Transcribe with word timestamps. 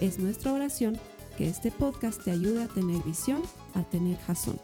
Es 0.00 0.18
nuestra 0.18 0.52
oración 0.52 0.98
que 1.38 1.48
este 1.48 1.70
podcast 1.70 2.22
te 2.22 2.30
ayude 2.30 2.64
a 2.64 2.68
tener 2.68 3.02
visión, 3.02 3.42
a 3.72 3.82
tener 3.82 4.18
jazón. 4.18 4.60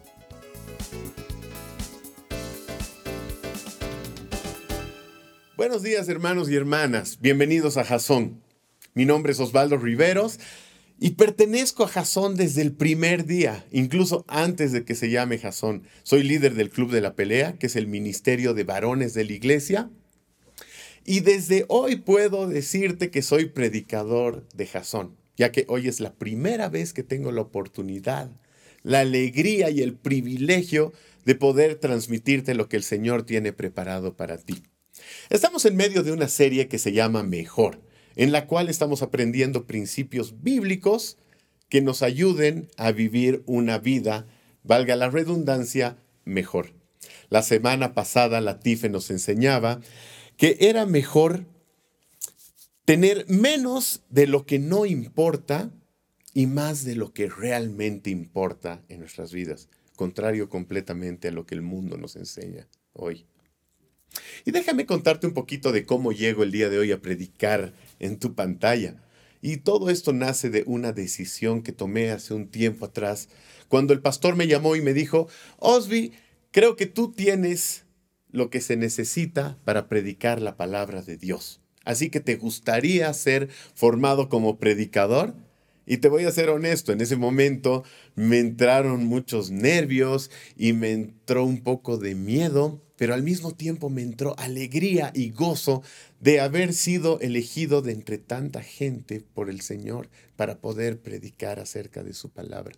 Buenos 5.56 5.82
días 5.82 6.06
hermanos 6.10 6.50
y 6.50 6.56
hermanas, 6.56 7.18
bienvenidos 7.18 7.78
a 7.78 7.84
Jazón. 7.84 8.42
Mi 8.92 9.06
nombre 9.06 9.32
es 9.32 9.40
Osvaldo 9.40 9.78
Riveros 9.78 10.38
y 11.00 11.12
pertenezco 11.12 11.84
a 11.84 11.88
Jazón 11.88 12.36
desde 12.36 12.60
el 12.60 12.72
primer 12.72 13.24
día, 13.24 13.64
incluso 13.70 14.26
antes 14.28 14.72
de 14.72 14.84
que 14.84 14.94
se 14.94 15.08
llame 15.08 15.38
Jazón. 15.38 15.84
Soy 16.02 16.24
líder 16.24 16.52
del 16.54 16.68
Club 16.68 16.90
de 16.90 17.00
la 17.00 17.14
Pelea, 17.14 17.54
que 17.54 17.68
es 17.68 17.76
el 17.76 17.86
ministerio 17.86 18.52
de 18.52 18.64
varones 18.64 19.14
de 19.14 19.24
la 19.24 19.32
iglesia. 19.32 19.90
Y 21.06 21.20
desde 21.20 21.64
hoy 21.68 21.96
puedo 21.96 22.46
decirte 22.48 23.10
que 23.10 23.22
soy 23.22 23.46
predicador 23.46 24.46
de 24.52 24.66
Jazón 24.66 25.21
ya 25.36 25.52
que 25.52 25.64
hoy 25.68 25.88
es 25.88 26.00
la 26.00 26.14
primera 26.14 26.68
vez 26.68 26.92
que 26.92 27.02
tengo 27.02 27.32
la 27.32 27.40
oportunidad, 27.40 28.30
la 28.82 29.00
alegría 29.00 29.70
y 29.70 29.80
el 29.80 29.94
privilegio 29.94 30.92
de 31.24 31.34
poder 31.34 31.76
transmitirte 31.76 32.54
lo 32.54 32.68
que 32.68 32.76
el 32.76 32.82
Señor 32.82 33.24
tiene 33.24 33.52
preparado 33.52 34.16
para 34.16 34.38
ti. 34.38 34.62
Estamos 35.30 35.64
en 35.64 35.76
medio 35.76 36.02
de 36.02 36.12
una 36.12 36.28
serie 36.28 36.68
que 36.68 36.78
se 36.78 36.92
llama 36.92 37.22
Mejor, 37.22 37.80
en 38.16 38.32
la 38.32 38.46
cual 38.46 38.68
estamos 38.68 39.02
aprendiendo 39.02 39.66
principios 39.66 40.42
bíblicos 40.42 41.16
que 41.68 41.80
nos 41.80 42.02
ayuden 42.02 42.68
a 42.76 42.92
vivir 42.92 43.42
una 43.46 43.78
vida, 43.78 44.26
valga 44.62 44.96
la 44.96 45.08
redundancia, 45.08 45.96
mejor. 46.24 46.74
La 47.30 47.42
semana 47.42 47.94
pasada 47.94 48.40
la 48.40 48.60
Tife 48.60 48.90
nos 48.90 49.10
enseñaba 49.10 49.80
que 50.36 50.56
era 50.60 50.86
mejor 50.86 51.46
tener 52.92 53.24
menos 53.26 54.02
de 54.10 54.26
lo 54.26 54.44
que 54.44 54.58
no 54.58 54.84
importa 54.84 55.70
y 56.34 56.46
más 56.46 56.84
de 56.84 56.94
lo 56.94 57.14
que 57.14 57.26
realmente 57.26 58.10
importa 58.10 58.84
en 58.90 59.00
nuestras 59.00 59.32
vidas, 59.32 59.70
contrario 59.96 60.50
completamente 60.50 61.28
a 61.28 61.30
lo 61.30 61.46
que 61.46 61.54
el 61.54 61.62
mundo 61.62 61.96
nos 61.96 62.16
enseña 62.16 62.68
hoy. 62.92 63.24
Y 64.44 64.50
déjame 64.50 64.84
contarte 64.84 65.26
un 65.26 65.32
poquito 65.32 65.72
de 65.72 65.86
cómo 65.86 66.12
llego 66.12 66.42
el 66.42 66.52
día 66.52 66.68
de 66.68 66.76
hoy 66.76 66.92
a 66.92 67.00
predicar 67.00 67.72
en 67.98 68.18
tu 68.18 68.34
pantalla. 68.34 69.02
Y 69.40 69.56
todo 69.56 69.88
esto 69.88 70.12
nace 70.12 70.50
de 70.50 70.62
una 70.66 70.92
decisión 70.92 71.62
que 71.62 71.72
tomé 71.72 72.10
hace 72.10 72.34
un 72.34 72.48
tiempo 72.48 72.84
atrás, 72.84 73.30
cuando 73.68 73.94
el 73.94 74.02
pastor 74.02 74.36
me 74.36 74.48
llamó 74.48 74.76
y 74.76 74.82
me 74.82 74.92
dijo, 74.92 75.28
Osby, 75.60 76.12
creo 76.50 76.76
que 76.76 76.84
tú 76.84 77.10
tienes 77.10 77.86
lo 78.30 78.50
que 78.50 78.60
se 78.60 78.76
necesita 78.76 79.58
para 79.64 79.88
predicar 79.88 80.42
la 80.42 80.58
palabra 80.58 81.00
de 81.00 81.16
Dios. 81.16 81.61
Así 81.84 82.10
que 82.10 82.20
te 82.20 82.36
gustaría 82.36 83.12
ser 83.12 83.48
formado 83.74 84.28
como 84.28 84.58
predicador. 84.58 85.34
Y 85.84 85.96
te 85.96 86.08
voy 86.08 86.24
a 86.24 86.30
ser 86.30 86.48
honesto, 86.48 86.92
en 86.92 87.00
ese 87.00 87.16
momento 87.16 87.82
me 88.14 88.38
entraron 88.38 89.04
muchos 89.04 89.50
nervios 89.50 90.30
y 90.56 90.74
me 90.74 90.92
entró 90.92 91.44
un 91.44 91.60
poco 91.60 91.98
de 91.98 92.14
miedo, 92.14 92.80
pero 92.96 93.14
al 93.14 93.24
mismo 93.24 93.52
tiempo 93.52 93.90
me 93.90 94.02
entró 94.02 94.38
alegría 94.38 95.10
y 95.12 95.30
gozo 95.30 95.82
de 96.20 96.38
haber 96.38 96.72
sido 96.72 97.18
elegido 97.18 97.82
de 97.82 97.92
entre 97.92 98.18
tanta 98.18 98.62
gente 98.62 99.24
por 99.34 99.50
el 99.50 99.60
Señor 99.60 100.08
para 100.36 100.60
poder 100.60 101.00
predicar 101.00 101.58
acerca 101.58 102.04
de 102.04 102.14
su 102.14 102.30
palabra. 102.30 102.76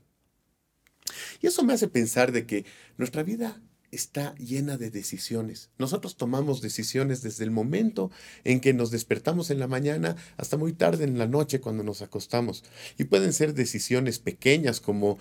Y 1.43 1.47
eso 1.49 1.63
me 1.63 1.75
hace 1.75 1.89
pensar 1.89 2.33
de 2.33 2.47
que 2.47 2.65
nuestra 2.97 3.23
vida 3.23 3.61
está 3.95 4.35
llena 4.37 4.77
de 4.77 4.91
decisiones. 4.91 5.71
Nosotros 5.79 6.17
tomamos 6.17 6.61
decisiones 6.61 7.23
desde 7.23 7.45
el 7.45 7.51
momento 7.51 8.11
en 8.45 8.61
que 8.61 8.75
nos 8.75 8.91
despertamos 8.91 9.51
en 9.51 9.59
la 9.59 9.69
mañana 9.69 10.17
hasta 10.37 10.57
muy 10.57 10.73
tarde 10.73 11.05
en 11.05 11.19
la 11.19 11.27
noche 11.27 11.61
cuando 11.61 11.83
nos 11.83 12.03
acostamos. 12.03 12.65
Y 12.99 13.05
pueden 13.05 13.33
ser 13.33 13.55
decisiones 13.55 14.19
pequeñas 14.19 14.81
como 14.81 15.19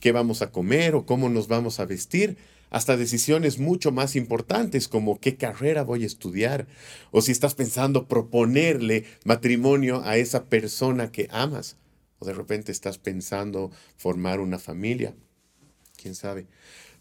qué 0.00 0.12
vamos 0.12 0.42
a 0.42 0.50
comer 0.50 0.94
o 0.94 1.06
cómo 1.06 1.28
nos 1.28 1.48
vamos 1.48 1.80
a 1.80 1.86
vestir, 1.86 2.36
hasta 2.70 2.96
decisiones 2.96 3.58
mucho 3.58 3.92
más 3.92 4.16
importantes 4.16 4.88
como 4.88 5.20
qué 5.20 5.36
carrera 5.36 5.82
voy 5.82 6.02
a 6.02 6.06
estudiar 6.06 6.66
o 7.12 7.22
si 7.22 7.32
estás 7.32 7.54
pensando 7.54 8.08
proponerle 8.08 9.04
matrimonio 9.24 10.02
a 10.04 10.16
esa 10.16 10.44
persona 10.44 11.12
que 11.12 11.28
amas 11.30 11.76
o 12.18 12.26
de 12.26 12.34
repente 12.34 12.72
estás 12.72 12.98
pensando 12.98 13.70
formar 13.96 14.40
una 14.40 14.58
familia. 14.58 15.14
¿Quién 15.96 16.14
sabe? 16.14 16.46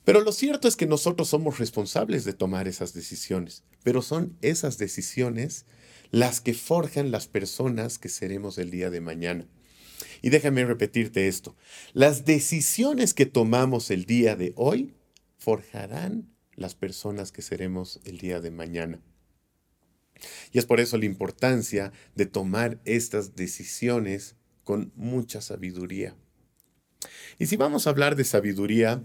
Pero 0.06 0.22
lo 0.22 0.32
cierto 0.32 0.68
es 0.68 0.76
que 0.76 0.86
nosotros 0.86 1.30
somos 1.30 1.58
responsables 1.58 2.24
de 2.26 2.34
tomar 2.34 2.68
esas 2.68 2.94
decisiones, 2.94 3.64
pero 3.84 4.04
son 4.04 4.38
esas 4.42 4.78
decisiones 4.78 5.66
las 6.12 6.42
que 6.42 6.54
forjan 6.54 7.12
las 7.12 7.28
personas 7.28 7.98
que 7.98 8.10
seremos 8.10 8.60
el 8.60 8.70
día 8.70 8.92
de 8.92 9.02
mañana. 9.02 9.48
Y 10.22 10.30
déjame 10.30 10.64
repetirte 10.64 11.28
esto, 11.28 11.56
las 11.94 12.24
decisiones 12.26 13.14
que 13.14 13.26
tomamos 13.26 13.90
el 13.90 14.06
día 14.06 14.36
de 14.36 14.54
hoy 14.56 14.94
forjarán 15.38 16.32
las 16.56 16.76
personas 16.76 17.32
que 17.32 17.42
seremos 17.42 18.00
el 18.06 18.20
día 18.20 18.40
de 18.40 18.52
mañana. 18.52 19.02
Y 20.52 20.60
es 20.60 20.66
por 20.66 20.80
eso 20.80 20.98
la 20.98 21.06
importancia 21.06 21.92
de 22.16 22.26
tomar 22.26 22.80
estas 22.86 23.36
decisiones 23.36 24.36
con 24.64 24.92
mucha 24.96 25.42
sabiduría. 25.42 26.16
Y 27.38 27.48
si 27.48 27.58
vamos 27.58 27.86
a 27.86 27.90
hablar 27.90 28.16
de 28.16 28.24
sabiduría, 28.24 29.04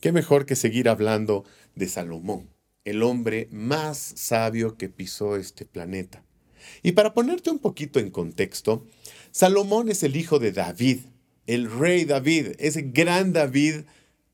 ¿Qué 0.00 0.12
mejor 0.12 0.46
que 0.46 0.54
seguir 0.54 0.88
hablando 0.88 1.44
de 1.74 1.88
Salomón, 1.88 2.48
el 2.84 3.02
hombre 3.02 3.48
más 3.50 3.98
sabio 3.98 4.76
que 4.76 4.88
pisó 4.88 5.36
este 5.36 5.64
planeta? 5.64 6.24
Y 6.84 6.92
para 6.92 7.14
ponerte 7.14 7.50
un 7.50 7.58
poquito 7.58 7.98
en 7.98 8.10
contexto, 8.10 8.86
Salomón 9.32 9.88
es 9.88 10.04
el 10.04 10.14
hijo 10.14 10.38
de 10.38 10.52
David, 10.52 11.00
el 11.48 11.68
rey 11.68 12.04
David, 12.04 12.52
ese 12.60 12.82
gran 12.82 13.32
David 13.32 13.86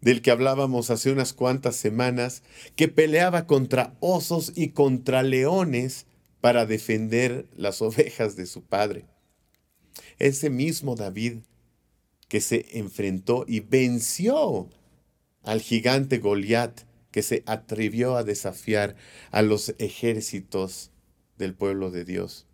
del 0.03 0.21
que 0.21 0.31
hablábamos 0.31 0.91
hace 0.91 1.11
unas 1.11 1.33
cuantas 1.33 1.77
semanas, 1.77 2.43
que 2.77 2.89
peleaba 2.89 3.47
contra 3.47 3.97
osos 4.01 4.53
y 4.55 4.71
contra 4.73 5.23
leones 5.23 6.05
para 6.43 6.67
defender 6.67 7.47
las 7.57 7.81
ovejas 7.81 8.37
de 8.37 8.45
su 8.45 8.65
padre. 8.65 9.07
Ese 10.19 10.51
mismo 10.51 10.95
David 10.95 11.39
que 12.29 12.43
se 12.43 12.67
enfrentó 12.79 13.47
y 13.49 13.61
venció 13.61 14.69
al 15.45 15.61
gigante 15.61 16.19
Goliat 16.19 16.81
que 17.11 17.23
se 17.23 17.45
atrevió 17.47 18.17
a 18.17 18.25
desafiar 18.25 18.97
a 19.31 19.43
los 19.43 19.75
ejércitos 19.79 20.91
del 21.39 21.55
pueblo 21.55 21.91
de 21.91 22.05
Dios. 22.05 22.47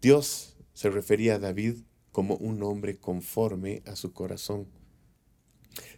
Dios 0.00 0.56
se 0.72 0.90
refería 0.90 1.36
a 1.36 1.38
David 1.38 1.76
como 2.10 2.34
un 2.36 2.62
hombre 2.62 2.98
conforme 2.98 3.82
a 3.86 3.94
su 3.94 4.12
corazón. 4.12 4.66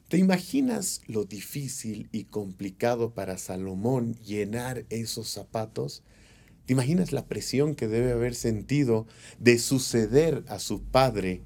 ¿Te 0.08 0.18
imaginas 0.18 1.00
lo 1.06 1.24
difícil 1.24 2.08
y 2.12 2.24
complicado 2.24 3.14
para 3.14 3.38
Salomón 3.38 4.14
llenar 4.16 4.84
esos 4.90 5.28
zapatos? 5.28 6.02
¿Te 6.66 6.74
imaginas 6.74 7.12
la 7.12 7.26
presión 7.26 7.74
que 7.74 7.88
debe 7.88 8.12
haber 8.12 8.34
sentido 8.34 9.06
de 9.38 9.58
suceder 9.58 10.44
a 10.48 10.58
su 10.58 10.82
padre 10.82 11.40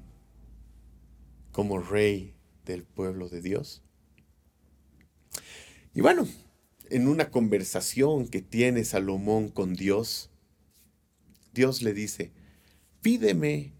como 1.53 1.79
rey 1.79 2.36
del 2.73 2.83
pueblo 2.83 3.29
de 3.29 3.41
Dios. 3.41 3.83
Y 5.93 6.01
bueno, 6.01 6.27
en 6.89 7.07
una 7.07 7.31
conversación 7.31 8.27
que 8.27 8.41
tiene 8.41 8.85
Salomón 8.85 9.49
con 9.49 9.73
Dios, 9.75 10.29
Dios 11.53 11.81
le 11.81 11.93
dice, 11.93 12.31
pídeme 13.01 13.73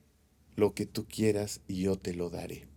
lo 0.55 0.73
que 0.73 0.85
tú 0.85 1.05
quieras 1.05 1.61
y 1.67 1.81
yo 1.81 1.97
te 1.97 2.13
lo 2.13 2.29
daré. 2.29 2.67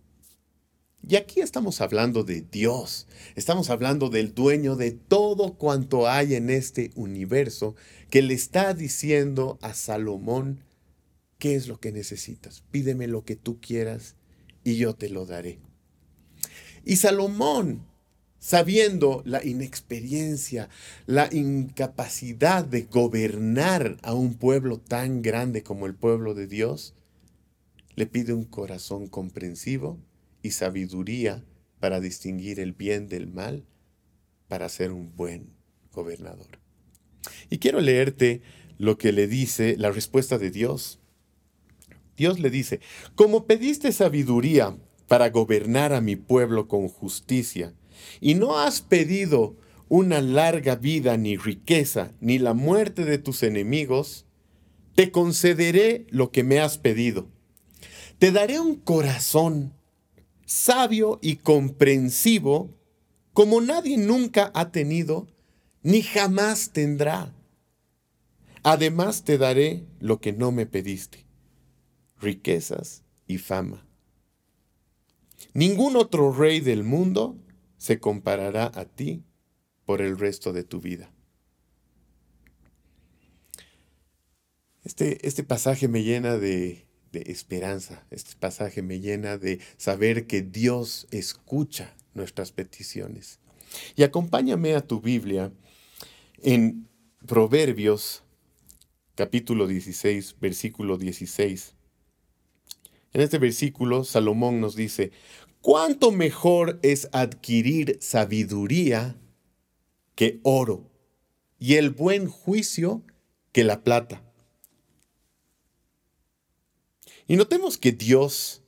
Y 1.07 1.15
aquí 1.15 1.41
estamos 1.41 1.81
hablando 1.81 2.23
de 2.23 2.41
Dios, 2.41 3.07
estamos 3.35 3.71
hablando 3.71 4.09
del 4.09 4.35
dueño 4.35 4.75
de 4.75 4.91
todo 4.91 5.57
cuanto 5.57 6.07
hay 6.07 6.35
en 6.35 6.51
este 6.51 6.91
universo, 6.93 7.75
que 8.11 8.21
le 8.21 8.35
está 8.35 8.75
diciendo 8.75 9.57
a 9.63 9.73
Salomón, 9.73 10.63
¿qué 11.39 11.55
es 11.55 11.67
lo 11.67 11.79
que 11.79 11.91
necesitas? 11.91 12.63
Pídeme 12.69 13.07
lo 13.07 13.25
que 13.25 13.35
tú 13.35 13.59
quieras 13.59 14.15
y 14.63 14.75
yo 14.75 14.93
te 14.93 15.09
lo 15.09 15.25
daré. 15.25 15.59
Y 16.83 16.95
Salomón, 16.95 17.85
sabiendo 18.39 19.21
la 19.25 19.45
inexperiencia, 19.45 20.69
la 21.05 21.29
incapacidad 21.31 22.65
de 22.65 22.83
gobernar 22.83 23.97
a 24.01 24.13
un 24.13 24.33
pueblo 24.33 24.79
tan 24.79 25.21
grande 25.21 25.63
como 25.63 25.85
el 25.85 25.95
pueblo 25.95 26.33
de 26.33 26.47
Dios, 26.47 26.95
le 27.95 28.07
pide 28.07 28.33
un 28.33 28.45
corazón 28.45 29.07
comprensivo 29.07 29.99
y 30.41 30.51
sabiduría 30.51 31.43
para 31.79 31.99
distinguir 31.99 32.59
el 32.59 32.73
bien 32.73 33.07
del 33.07 33.27
mal, 33.27 33.65
para 34.47 34.69
ser 34.69 34.91
un 34.91 35.15
buen 35.15 35.53
gobernador. 35.91 36.59
Y 37.49 37.59
quiero 37.59 37.79
leerte 37.79 38.41
lo 38.77 38.97
que 38.97 39.11
le 39.11 39.27
dice 39.27 39.75
la 39.77 39.91
respuesta 39.91 40.37
de 40.37 40.49
Dios. 40.49 40.99
Dios 42.17 42.39
le 42.39 42.49
dice, 42.49 42.79
como 43.15 43.45
pediste 43.45 43.91
sabiduría 43.91 44.77
para 45.11 45.29
gobernar 45.29 45.91
a 45.91 45.99
mi 45.99 46.15
pueblo 46.15 46.69
con 46.69 46.87
justicia, 46.87 47.73
y 48.21 48.35
no 48.35 48.57
has 48.57 48.79
pedido 48.79 49.57
una 49.89 50.21
larga 50.21 50.77
vida, 50.77 51.17
ni 51.17 51.35
riqueza, 51.35 52.13
ni 52.21 52.39
la 52.39 52.53
muerte 52.53 53.03
de 53.03 53.17
tus 53.17 53.43
enemigos, 53.43 54.25
te 54.95 55.11
concederé 55.11 56.07
lo 56.11 56.31
que 56.31 56.45
me 56.45 56.61
has 56.61 56.77
pedido. 56.77 57.27
Te 58.19 58.31
daré 58.31 58.61
un 58.61 58.77
corazón 58.77 59.73
sabio 60.45 61.19
y 61.21 61.35
comprensivo 61.35 62.69
como 63.33 63.59
nadie 63.59 63.97
nunca 63.97 64.49
ha 64.55 64.71
tenido 64.71 65.27
ni 65.83 66.03
jamás 66.03 66.71
tendrá. 66.71 67.35
Además 68.63 69.25
te 69.25 69.37
daré 69.37 69.83
lo 69.99 70.21
que 70.21 70.31
no 70.31 70.53
me 70.53 70.67
pediste, 70.67 71.25
riquezas 72.17 73.03
y 73.27 73.39
fama. 73.39 73.90
Ningún 75.53 75.95
otro 75.95 76.31
rey 76.31 76.59
del 76.59 76.83
mundo 76.83 77.37
se 77.77 77.99
comparará 77.99 78.71
a 78.73 78.85
ti 78.85 79.23
por 79.85 80.01
el 80.01 80.17
resto 80.17 80.53
de 80.53 80.63
tu 80.63 80.79
vida. 80.79 81.11
Este, 84.83 85.27
este 85.27 85.43
pasaje 85.43 85.87
me 85.87 86.03
llena 86.03 86.37
de, 86.37 86.87
de 87.11 87.23
esperanza, 87.27 88.05
este 88.09 88.35
pasaje 88.39 88.81
me 88.81 88.99
llena 88.99 89.37
de 89.37 89.59
saber 89.77 90.25
que 90.25 90.41
Dios 90.41 91.07
escucha 91.11 91.93
nuestras 92.13 92.51
peticiones. 92.51 93.39
Y 93.95 94.03
acompáñame 94.03 94.75
a 94.75 94.81
tu 94.81 95.01
Biblia 95.01 95.51
en 96.41 96.87
Proverbios 97.27 98.23
capítulo 99.15 99.67
16, 99.67 100.37
versículo 100.39 100.97
16. 100.97 101.75
En 103.13 103.21
este 103.21 103.37
versículo, 103.37 104.03
Salomón 104.05 104.61
nos 104.61 104.75
dice, 104.75 105.11
¿cuánto 105.61 106.11
mejor 106.11 106.79
es 106.83 107.07
adquirir 107.11 107.97
sabiduría 108.01 109.17
que 110.15 110.39
oro 110.43 110.89
y 111.59 111.75
el 111.75 111.91
buen 111.91 112.27
juicio 112.27 113.03
que 113.51 113.63
la 113.63 113.83
plata? 113.83 114.23
Y 117.27 117.37
notemos 117.37 117.77
que 117.77 117.91
Dios 117.91 118.61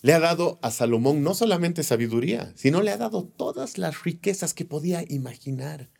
le 0.00 0.12
ha 0.12 0.20
dado 0.20 0.58
a 0.62 0.70
Salomón 0.70 1.22
no 1.22 1.34
solamente 1.34 1.82
sabiduría, 1.82 2.52
sino 2.56 2.82
le 2.82 2.90
ha 2.90 2.96
dado 2.96 3.24
todas 3.24 3.78
las 3.78 4.04
riquezas 4.04 4.54
que 4.54 4.64
podía 4.64 5.02
imaginar. 5.08 5.90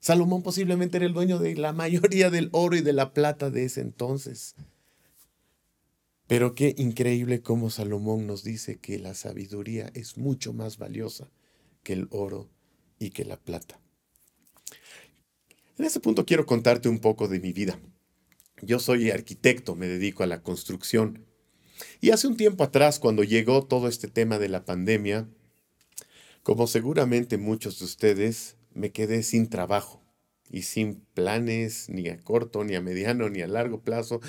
Salomón 0.00 0.42
posiblemente 0.42 0.98
era 0.98 1.06
el 1.06 1.12
dueño 1.12 1.38
de 1.38 1.56
la 1.56 1.72
mayoría 1.72 2.30
del 2.30 2.50
oro 2.52 2.76
y 2.76 2.82
de 2.82 2.92
la 2.92 3.12
plata 3.12 3.50
de 3.50 3.64
ese 3.64 3.80
entonces. 3.80 4.54
Pero 6.28 6.54
qué 6.54 6.74
increíble 6.76 7.40
cómo 7.40 7.70
Salomón 7.70 8.26
nos 8.26 8.44
dice 8.44 8.78
que 8.78 8.98
la 8.98 9.14
sabiduría 9.14 9.90
es 9.94 10.18
mucho 10.18 10.52
más 10.52 10.76
valiosa 10.76 11.30
que 11.82 11.94
el 11.94 12.06
oro 12.10 12.50
y 12.98 13.10
que 13.10 13.24
la 13.24 13.38
plata. 13.38 13.80
En 15.78 15.86
ese 15.86 16.00
punto 16.00 16.26
quiero 16.26 16.44
contarte 16.44 16.90
un 16.90 16.98
poco 16.98 17.28
de 17.28 17.40
mi 17.40 17.54
vida. 17.54 17.80
Yo 18.60 18.78
soy 18.78 19.10
arquitecto, 19.10 19.74
me 19.74 19.88
dedico 19.88 20.22
a 20.22 20.26
la 20.26 20.42
construcción. 20.42 21.24
Y 22.00 22.10
hace 22.10 22.26
un 22.26 22.36
tiempo 22.36 22.62
atrás, 22.62 22.98
cuando 22.98 23.24
llegó 23.24 23.64
todo 23.64 23.88
este 23.88 24.08
tema 24.08 24.38
de 24.38 24.50
la 24.50 24.66
pandemia, 24.66 25.28
como 26.42 26.66
seguramente 26.66 27.38
muchos 27.38 27.78
de 27.78 27.86
ustedes, 27.86 28.56
me 28.74 28.92
quedé 28.92 29.22
sin 29.22 29.48
trabajo 29.48 30.07
y 30.50 30.62
sin 30.62 30.96
planes 31.14 31.88
ni 31.88 32.08
a 32.08 32.18
corto, 32.18 32.64
ni 32.64 32.74
a 32.74 32.80
mediano, 32.80 33.28
ni 33.28 33.42
a 33.42 33.46
largo 33.46 33.82
plazo, 33.82 34.20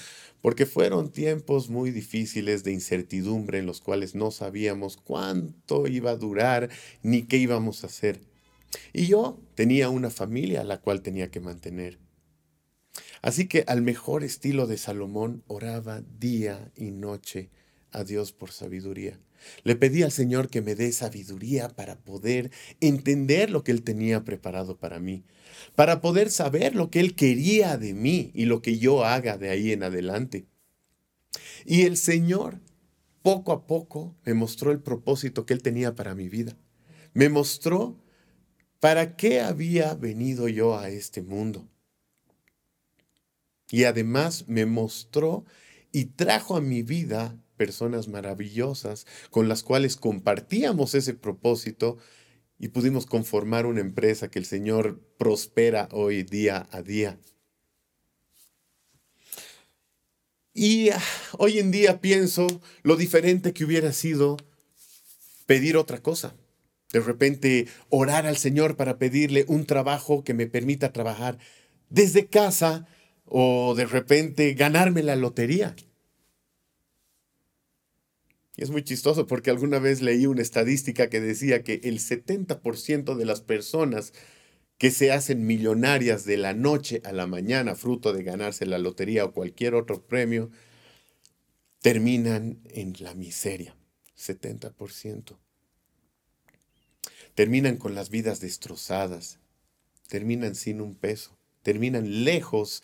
porque 0.41 0.65
fueron 0.65 1.11
tiempos 1.11 1.69
muy 1.69 1.91
difíciles 1.91 2.63
de 2.63 2.71
incertidumbre 2.71 3.59
en 3.59 3.65
los 3.65 3.81
cuales 3.81 4.15
no 4.15 4.31
sabíamos 4.31 4.97
cuánto 4.97 5.87
iba 5.87 6.11
a 6.11 6.15
durar 6.17 6.69
ni 7.03 7.23
qué 7.23 7.37
íbamos 7.37 7.83
a 7.83 7.87
hacer. 7.87 8.21
Y 8.93 9.07
yo 9.07 9.39
tenía 9.55 9.89
una 9.89 10.09
familia 10.09 10.61
a 10.61 10.65
la 10.65 10.79
cual 10.79 11.01
tenía 11.01 11.31
que 11.31 11.39
mantener. 11.39 11.99
Así 13.21 13.47
que 13.47 13.63
al 13.67 13.81
mejor 13.81 14.23
estilo 14.23 14.67
de 14.67 14.77
Salomón 14.77 15.43
oraba 15.47 16.01
día 16.01 16.71
y 16.75 16.91
noche 16.91 17.49
a 17.91 18.03
Dios 18.03 18.31
por 18.31 18.51
sabiduría. 18.51 19.19
Le 19.63 19.75
pedí 19.75 20.03
al 20.03 20.11
Señor 20.11 20.49
que 20.49 20.61
me 20.61 20.75
dé 20.75 20.91
sabiduría 20.91 21.69
para 21.69 21.97
poder 21.97 22.51
entender 22.81 23.49
lo 23.49 23.63
que 23.63 23.71
Él 23.71 23.83
tenía 23.83 24.23
preparado 24.23 24.77
para 24.77 24.99
mí, 24.99 25.23
para 25.75 26.01
poder 26.01 26.29
saber 26.29 26.75
lo 26.75 26.89
que 26.89 26.99
Él 26.99 27.15
quería 27.15 27.77
de 27.77 27.93
mí 27.93 28.31
y 28.33 28.45
lo 28.45 28.61
que 28.61 28.77
yo 28.77 29.05
haga 29.05 29.37
de 29.37 29.49
ahí 29.49 29.71
en 29.71 29.83
adelante. 29.83 30.45
Y 31.65 31.83
el 31.83 31.97
Señor 31.97 32.59
poco 33.21 33.51
a 33.51 33.67
poco 33.67 34.15
me 34.25 34.33
mostró 34.33 34.71
el 34.71 34.81
propósito 34.81 35.45
que 35.45 35.53
Él 35.53 35.61
tenía 35.61 35.95
para 35.95 36.15
mi 36.15 36.29
vida. 36.29 36.57
Me 37.13 37.29
mostró 37.29 37.97
para 38.79 39.15
qué 39.15 39.41
había 39.41 39.93
venido 39.93 40.47
yo 40.47 40.77
a 40.77 40.89
este 40.89 41.21
mundo. 41.21 41.67
Y 43.71 43.83
además 43.83 44.45
me 44.47 44.65
mostró 44.65 45.45
y 45.91 46.05
trajo 46.05 46.55
a 46.55 46.61
mi 46.61 46.81
vida 46.81 47.37
personas 47.59 48.07
maravillosas 48.07 49.05
con 49.31 49.49
las 49.49 49.63
cuales 49.63 49.97
compartíamos 49.97 50.95
ese 50.95 51.13
propósito 51.13 51.97
y 52.57 52.69
pudimos 52.69 53.05
conformar 53.05 53.65
una 53.65 53.81
empresa 53.81 54.31
que 54.31 54.39
el 54.39 54.45
Señor 54.45 55.01
prospera 55.17 55.89
hoy 55.91 56.23
día 56.23 56.69
a 56.71 56.81
día. 56.81 57.19
Y 60.53 60.89
ah, 60.91 61.01
hoy 61.37 61.59
en 61.59 61.71
día 61.71 61.99
pienso 61.99 62.47
lo 62.81 62.95
diferente 62.95 63.51
que 63.53 63.65
hubiera 63.65 63.91
sido 63.91 64.37
pedir 65.45 65.75
otra 65.75 66.01
cosa. 66.01 66.35
De 66.93 67.01
repente 67.01 67.67
orar 67.89 68.25
al 68.25 68.37
Señor 68.37 68.77
para 68.77 68.97
pedirle 68.97 69.43
un 69.49 69.65
trabajo 69.65 70.23
que 70.23 70.33
me 70.33 70.47
permita 70.47 70.93
trabajar 70.93 71.37
desde 71.89 72.27
casa 72.27 72.87
o 73.25 73.75
de 73.75 73.85
repente 73.85 74.53
ganarme 74.53 75.03
la 75.03 75.17
lotería. 75.17 75.75
Y 78.59 78.63
es 78.63 78.71
muy 78.71 78.83
chistoso 78.83 79.25
porque 79.25 79.51
alguna 79.51 79.79
vez 79.79 80.01
leí 80.01 80.25
una 80.25 80.41
estadística 80.41 81.09
que 81.09 81.21
decía 81.21 81.63
que 81.63 81.79
el 81.85 81.99
70% 81.99 83.15
de 83.15 83.23
las 83.23 83.39
personas 83.39 84.11
que 84.77 84.91
se 84.91 85.13
hacen 85.13 85.47
millonarias 85.47 86.25
de 86.25 86.35
la 86.35 86.53
noche 86.53 87.01
a 87.05 87.13
la 87.13 87.25
mañana, 87.25 87.75
fruto 87.75 88.11
de 88.11 88.21
ganarse 88.21 88.65
la 88.65 88.77
lotería 88.77 89.23
o 89.23 89.31
cualquier 89.31 89.75
otro 89.75 90.05
premio, 90.05 90.51
terminan 91.81 92.59
en 92.65 92.95
la 92.99 93.13
miseria. 93.13 93.77
70%. 94.17 95.37
Terminan 97.35 97.77
con 97.77 97.95
las 97.95 98.09
vidas 98.09 98.41
destrozadas, 98.41 99.39
terminan 100.09 100.55
sin 100.55 100.81
un 100.81 100.95
peso, 100.95 101.37
terminan 101.63 102.25
lejos 102.25 102.83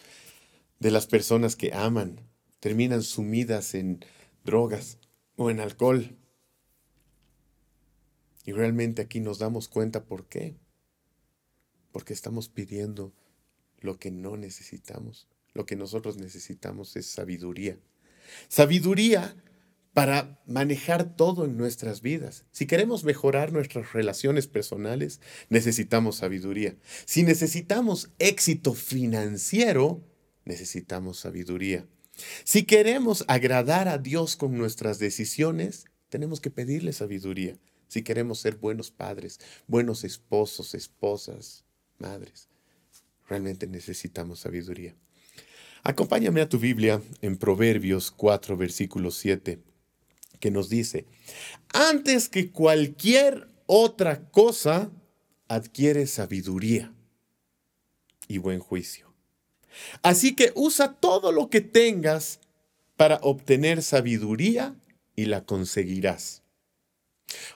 de 0.79 0.91
las 0.91 1.05
personas 1.05 1.57
que 1.57 1.73
aman, 1.73 2.21
terminan 2.61 3.03
sumidas 3.03 3.75
en 3.75 4.05
drogas 4.45 4.99
o 5.35 5.49
en 5.49 5.59
alcohol. 5.59 6.17
Y 8.45 8.51
realmente 8.51 9.01
aquí 9.01 9.19
nos 9.19 9.39
damos 9.39 9.67
cuenta 9.67 10.05
por 10.05 10.27
qué. 10.27 10.55
Porque 11.91 12.13
estamos 12.13 12.49
pidiendo 12.49 13.13
lo 13.79 13.97
que 13.97 14.11
no 14.11 14.37
necesitamos. 14.37 15.27
Lo 15.53 15.65
que 15.65 15.75
nosotros 15.75 16.17
necesitamos 16.17 16.95
es 16.95 17.07
sabiduría. 17.07 17.79
Sabiduría 18.49 19.35
para 19.93 20.41
manejar 20.45 21.15
todo 21.15 21.45
en 21.45 21.55
nuestras 21.55 22.01
vidas. 22.01 22.43
Si 22.51 22.65
queremos 22.65 23.05
mejorar 23.05 23.53
nuestras 23.53 23.93
relaciones 23.93 24.45
personales, 24.45 25.21
necesitamos 25.47 26.17
sabiduría. 26.17 26.75
Si 27.05 27.23
necesitamos 27.23 28.11
éxito 28.19 28.73
financiero, 28.73 30.03
necesitamos 30.43 31.19
sabiduría. 31.19 31.87
Si 32.43 32.63
queremos 32.63 33.25
agradar 33.27 33.87
a 33.87 33.97
Dios 33.97 34.35
con 34.35 34.57
nuestras 34.57 34.99
decisiones, 34.99 35.85
tenemos 36.09 36.39
que 36.39 36.49
pedirle 36.49 36.93
sabiduría. 36.93 37.57
Si 37.87 38.03
queremos 38.03 38.39
ser 38.39 38.55
buenos 38.55 38.91
padres, 38.91 39.39
buenos 39.67 40.03
esposos, 40.03 40.73
esposas, 40.73 41.65
madres, 41.97 42.47
realmente 43.27 43.67
necesitamos 43.67 44.39
sabiduría. 44.39 44.95
Acompáñame 45.83 46.41
a 46.41 46.49
tu 46.49 46.57
Biblia 46.57 47.01
en 47.21 47.37
Proverbios 47.37 48.11
4, 48.11 48.57
versículo 48.57 49.11
7, 49.11 49.59
que 50.39 50.51
nos 50.51 50.69
dice, 50.69 51.05
antes 51.73 52.27
que 52.27 52.51
cualquier 52.51 53.47
otra 53.67 54.29
cosa, 54.29 54.91
adquiere 55.47 56.07
sabiduría 56.07 56.91
y 58.27 58.39
buen 58.39 58.59
juicio 58.59 59.14
Así 60.01 60.35
que 60.35 60.51
usa 60.55 60.93
todo 60.93 61.31
lo 61.31 61.49
que 61.49 61.61
tengas 61.61 62.39
para 62.97 63.17
obtener 63.21 63.83
sabiduría 63.83 64.75
y 65.15 65.25
la 65.25 65.45
conseguirás. 65.45 66.43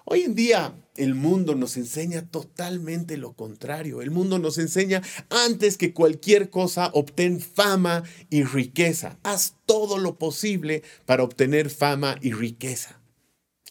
Hoy 0.06 0.24
en 0.24 0.36
día 0.36 0.74
el 0.96 1.16
mundo 1.16 1.56
nos 1.56 1.78
enseña 1.78 2.28
totalmente 2.30 3.18
lo 3.18 3.34
contrario. 3.34 4.02
El 4.02 4.12
mundo 4.12 4.40
nos 4.40 4.58
enseña 4.58 5.02
antes 5.30 5.78
que 5.78 5.94
cualquier 5.94 6.50
cosa 6.50 6.90
obtén 6.94 7.40
fama 7.40 8.04
y 8.30 8.44
riqueza. 8.44 9.20
Haz 9.24 9.56
todo 9.66 9.98
lo 9.98 10.18
posible 10.18 10.84
para 11.06 11.24
obtener 11.24 11.70
fama 11.70 12.18
y 12.22 12.32
riqueza. 12.32 13.02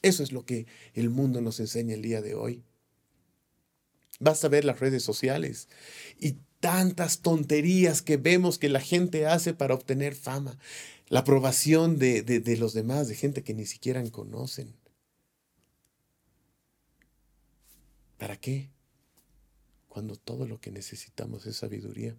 Eso 0.02 0.22
es 0.22 0.32
lo 0.32 0.44
que 0.44 0.66
el 0.94 1.10
mundo 1.10 1.40
nos 1.40 1.60
enseña 1.60 1.94
el 1.94 2.02
día 2.02 2.22
de 2.22 2.34
hoy. 2.34 2.62
Vas 4.20 4.44
a 4.44 4.48
ver 4.48 4.64
las 4.64 4.80
redes 4.80 5.02
sociales 5.02 5.68
y 6.18 6.36
tantas 6.60 7.20
tonterías 7.20 8.02
que 8.02 8.16
vemos 8.16 8.58
que 8.58 8.68
la 8.68 8.80
gente 8.80 9.26
hace 9.26 9.54
para 9.54 9.74
obtener 9.74 10.14
fama. 10.14 10.58
La 11.08 11.20
aprobación 11.20 11.98
de, 11.98 12.22
de 12.22 12.56
los 12.56 12.74
demás, 12.74 13.08
de 13.08 13.14
gente 13.14 13.42
que 13.42 13.54
ni 13.54 13.64
siquiera 13.64 14.02
conocen. 14.10 14.74
¿Para 18.18 18.36
qué? 18.36 18.70
Cuando 19.88 20.16
todo 20.16 20.46
lo 20.46 20.60
que 20.60 20.70
necesitamos 20.70 21.46
es 21.46 21.56
sabiduría. 21.56 22.16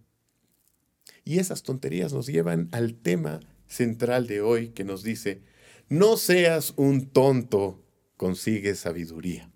Y 1.24 1.40
esas 1.40 1.64
tonterías 1.64 2.14
nos 2.14 2.28
llevan 2.28 2.70
al 2.72 2.96
tema 2.96 3.42
central 3.68 4.28
de 4.28 4.42
hoy 4.42 4.70
que 4.70 4.84
nos 4.84 5.04
dice, 5.04 5.44
no 5.90 6.18
seas 6.18 6.74
un 6.78 7.10
tonto, 7.10 7.84
consigue 8.18 8.76
sabiduría. 8.76 9.52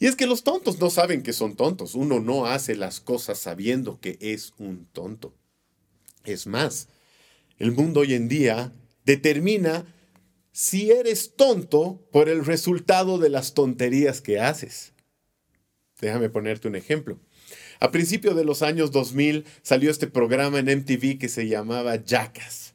Y 0.00 0.06
es 0.06 0.16
que 0.16 0.26
los 0.26 0.42
tontos 0.42 0.80
no 0.80 0.88
saben 0.88 1.22
que 1.22 1.34
son 1.34 1.54
tontos. 1.54 1.94
Uno 1.94 2.20
no 2.20 2.46
hace 2.46 2.74
las 2.74 3.00
cosas 3.00 3.38
sabiendo 3.38 4.00
que 4.00 4.16
es 4.20 4.54
un 4.56 4.86
tonto. 4.86 5.34
Es 6.24 6.46
más, 6.46 6.88
el 7.58 7.72
mundo 7.72 8.00
hoy 8.00 8.14
en 8.14 8.26
día 8.26 8.72
determina 9.04 9.94
si 10.52 10.90
eres 10.90 11.36
tonto 11.36 12.08
por 12.10 12.30
el 12.30 12.46
resultado 12.46 13.18
de 13.18 13.28
las 13.28 13.52
tonterías 13.52 14.22
que 14.22 14.40
haces. 14.40 14.94
Déjame 16.00 16.30
ponerte 16.30 16.66
un 16.66 16.76
ejemplo. 16.76 17.20
A 17.78 17.90
principios 17.90 18.34
de 18.34 18.44
los 18.44 18.62
años 18.62 18.92
2000 18.92 19.44
salió 19.60 19.90
este 19.90 20.06
programa 20.06 20.60
en 20.60 20.78
MTV 20.78 21.18
que 21.18 21.28
se 21.28 21.46
llamaba 21.46 22.02
Jackass 22.02 22.74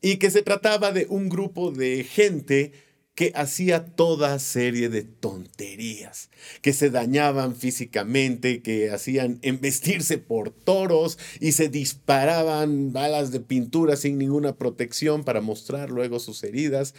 y 0.00 0.18
que 0.18 0.30
se 0.30 0.42
trataba 0.42 0.92
de 0.92 1.06
un 1.08 1.28
grupo 1.28 1.72
de 1.72 2.04
gente 2.04 2.72
que 3.14 3.32
hacía 3.34 3.84
toda 3.94 4.38
serie 4.38 4.88
de 4.88 5.02
tonterías, 5.02 6.30
que 6.62 6.72
se 6.72 6.88
dañaban 6.88 7.54
físicamente, 7.54 8.62
que 8.62 8.90
hacían 8.90 9.38
embestirse 9.42 10.16
por 10.16 10.50
toros 10.50 11.18
y 11.38 11.52
se 11.52 11.68
disparaban 11.68 12.92
balas 12.92 13.30
de 13.30 13.40
pintura 13.40 13.96
sin 13.96 14.16
ninguna 14.16 14.56
protección 14.56 15.24
para 15.24 15.42
mostrar 15.42 15.90
luego 15.90 16.20
sus 16.20 16.42
heridas. 16.42 16.94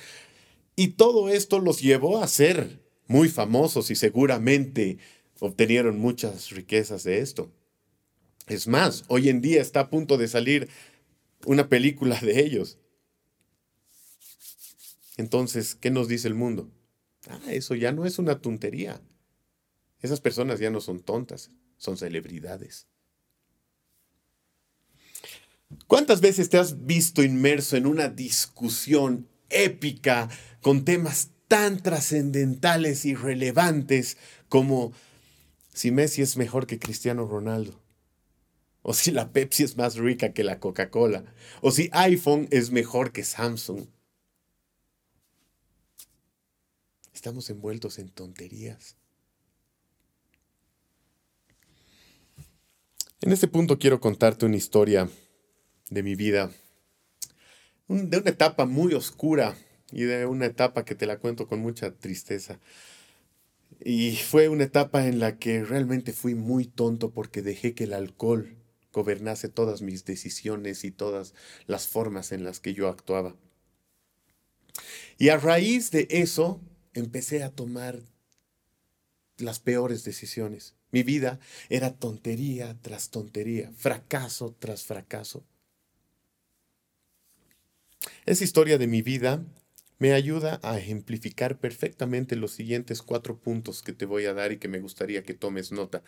Y 0.75 0.89
todo 0.89 1.29
esto 1.29 1.59
los 1.59 1.81
llevó 1.81 2.21
a 2.21 2.27
ser 2.27 2.79
muy 3.07 3.27
famosos 3.27 3.89
y 3.89 3.95
seguramente 3.95 4.99
obtenieron 5.39 5.97
muchas 5.97 6.51
riquezas 6.51 7.03
de 7.03 7.19
esto. 7.19 7.51
Es 8.47 8.67
más, 8.67 9.03
hoy 9.07 9.29
en 9.29 9.41
día 9.41 9.61
está 9.61 9.81
a 9.81 9.89
punto 9.89 10.17
de 10.17 10.27
salir 10.27 10.69
una 11.45 11.69
película 11.69 12.19
de 12.19 12.39
ellos. 12.41 12.77
Entonces, 15.17 15.75
¿qué 15.75 15.91
nos 15.91 16.07
dice 16.07 16.27
el 16.27 16.35
mundo? 16.35 16.71
Ah, 17.27 17.39
eso 17.51 17.75
ya 17.75 17.91
no 17.91 18.05
es 18.05 18.19
una 18.19 18.41
tontería. 18.41 19.01
Esas 20.01 20.19
personas 20.19 20.59
ya 20.59 20.69
no 20.69 20.81
son 20.81 21.01
tontas, 21.01 21.51
son 21.77 21.97
celebridades. 21.97 22.87
¿Cuántas 25.87 26.21
veces 26.21 26.49
te 26.49 26.57
has 26.57 26.85
visto 26.85 27.23
inmerso 27.23 27.77
en 27.77 27.85
una 27.85 28.09
discusión 28.09 29.27
épica 29.49 30.29
con 30.61 30.85
temas 30.85 31.29
tan 31.47 31.81
trascendentales 31.81 33.05
y 33.05 33.15
relevantes 33.15 34.17
como 34.49 34.93
si 35.73 35.91
Messi 35.91 36.21
es 36.21 36.37
mejor 36.37 36.67
que 36.67 36.79
Cristiano 36.79 37.25
Ronaldo? 37.25 37.81
¿O 38.81 38.93
si 38.93 39.11
la 39.11 39.31
Pepsi 39.31 39.63
es 39.63 39.77
más 39.77 39.95
rica 39.95 40.33
que 40.33 40.43
la 40.43 40.59
Coca-Cola? 40.59 41.23
¿O 41.61 41.71
si 41.71 41.89
iPhone 41.93 42.47
es 42.51 42.71
mejor 42.71 43.13
que 43.13 43.23
Samsung? 43.23 43.87
Estamos 47.23 47.49
envueltos 47.49 47.99
en 47.99 48.09
tonterías. 48.09 48.97
En 53.21 53.31
este 53.31 53.47
punto 53.47 53.79
quiero 53.79 54.01
contarte 54.01 54.45
una 54.45 54.57
historia 54.57 55.09
de 55.89 56.03
mi 56.03 56.15
vida, 56.15 56.51
de 57.87 58.17
una 58.17 58.29
etapa 58.29 58.65
muy 58.65 58.93
oscura 58.93 59.55
y 59.89 60.01
de 60.01 60.25
una 60.25 60.47
etapa 60.47 60.83
que 60.83 60.95
te 60.95 61.05
la 61.05 61.17
cuento 61.17 61.47
con 61.47 61.61
mucha 61.61 61.93
tristeza. 61.95 62.59
Y 63.79 64.17
fue 64.17 64.49
una 64.49 64.65
etapa 64.65 65.07
en 65.07 65.19
la 65.19 65.37
que 65.37 65.63
realmente 65.63 66.11
fui 66.11 66.35
muy 66.35 66.65
tonto 66.65 67.11
porque 67.11 67.41
dejé 67.41 67.73
que 67.73 67.85
el 67.85 67.93
alcohol 67.93 68.57
gobernase 68.91 69.47
todas 69.47 69.81
mis 69.81 70.03
decisiones 70.03 70.83
y 70.83 70.91
todas 70.91 71.33
las 71.67 71.87
formas 71.87 72.33
en 72.33 72.43
las 72.43 72.59
que 72.59 72.73
yo 72.73 72.89
actuaba. 72.89 73.33
Y 75.17 75.29
a 75.29 75.37
raíz 75.37 75.89
de 75.91 76.07
eso, 76.09 76.59
empecé 76.93 77.43
a 77.43 77.51
tomar 77.51 77.99
las 79.37 79.59
peores 79.59 80.03
decisiones. 80.03 80.75
Mi 80.91 81.03
vida 81.03 81.39
era 81.69 81.93
tontería 81.93 82.77
tras 82.81 83.09
tontería, 83.09 83.71
fracaso 83.75 84.55
tras 84.59 84.83
fracaso. 84.83 85.43
Esa 88.25 88.43
historia 88.43 88.77
de 88.77 88.87
mi 88.87 89.01
vida 89.01 89.43
me 89.99 90.13
ayuda 90.13 90.59
a 90.63 90.77
ejemplificar 90.77 91.59
perfectamente 91.59 92.35
los 92.35 92.51
siguientes 92.51 93.01
cuatro 93.01 93.39
puntos 93.39 93.81
que 93.81 93.93
te 93.93 94.05
voy 94.05 94.25
a 94.25 94.33
dar 94.33 94.51
y 94.51 94.57
que 94.57 94.67
me 94.67 94.79
gustaría 94.79 95.23
que 95.23 95.33
tomes 95.33 95.71
nota. 95.71 96.03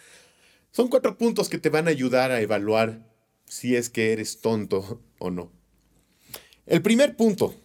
Son 0.71 0.89
cuatro 0.89 1.17
puntos 1.17 1.49
que 1.49 1.57
te 1.57 1.69
van 1.69 1.87
a 1.87 1.91
ayudar 1.91 2.31
a 2.31 2.41
evaluar 2.41 3.09
si 3.45 3.75
es 3.75 3.89
que 3.89 4.11
eres 4.11 4.41
tonto 4.41 5.01
o 5.19 5.31
no. 5.31 5.51
El 6.65 6.81
primer 6.81 7.15
punto, 7.15 7.55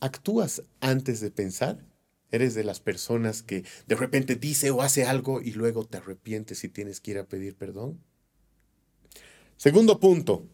¿Actúas 0.00 0.62
antes 0.80 1.20
de 1.20 1.30
pensar? 1.30 1.86
¿Eres 2.30 2.54
de 2.54 2.64
las 2.64 2.80
personas 2.80 3.42
que 3.42 3.64
de 3.86 3.96
repente 3.96 4.34
dice 4.34 4.70
o 4.70 4.82
hace 4.82 5.04
algo 5.04 5.42
y 5.42 5.52
luego 5.52 5.84
te 5.84 5.98
arrepientes 5.98 6.64
y 6.64 6.68
tienes 6.68 7.00
que 7.00 7.12
ir 7.12 7.18
a 7.18 7.26
pedir 7.26 7.56
perdón? 7.56 8.02
Segundo 9.56 10.00
punto, 10.00 10.48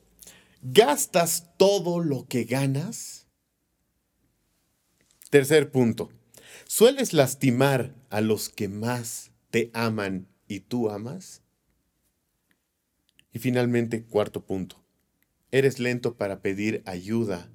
¿gastas 0.62 1.52
todo 1.58 2.00
lo 2.00 2.26
que 2.26 2.44
ganas? 2.44 3.28
Tercer 5.30 5.70
punto, 5.70 6.10
¿sueles 6.66 7.12
lastimar 7.12 7.94
a 8.10 8.20
los 8.20 8.48
que 8.48 8.68
más 8.68 9.30
te 9.50 9.70
aman 9.74 10.26
y 10.48 10.60
tú 10.60 10.90
amas? 10.90 11.42
Y 13.32 13.38
finalmente, 13.38 14.02
cuarto 14.04 14.44
punto, 14.44 14.82
¿eres 15.52 15.78
lento 15.78 16.16
para 16.16 16.40
pedir 16.40 16.82
ayuda 16.86 17.52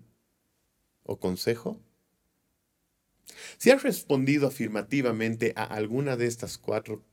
o 1.04 1.20
consejo? 1.20 1.80
Si 3.58 3.72
has 3.72 3.84
respondido 3.84 4.48
afirmativamente 4.48 5.54
a 5.56 5.64
alguna 5.64 6.18
de 6.18 6.28
estas 6.28 6.58
cuatro 6.58 7.04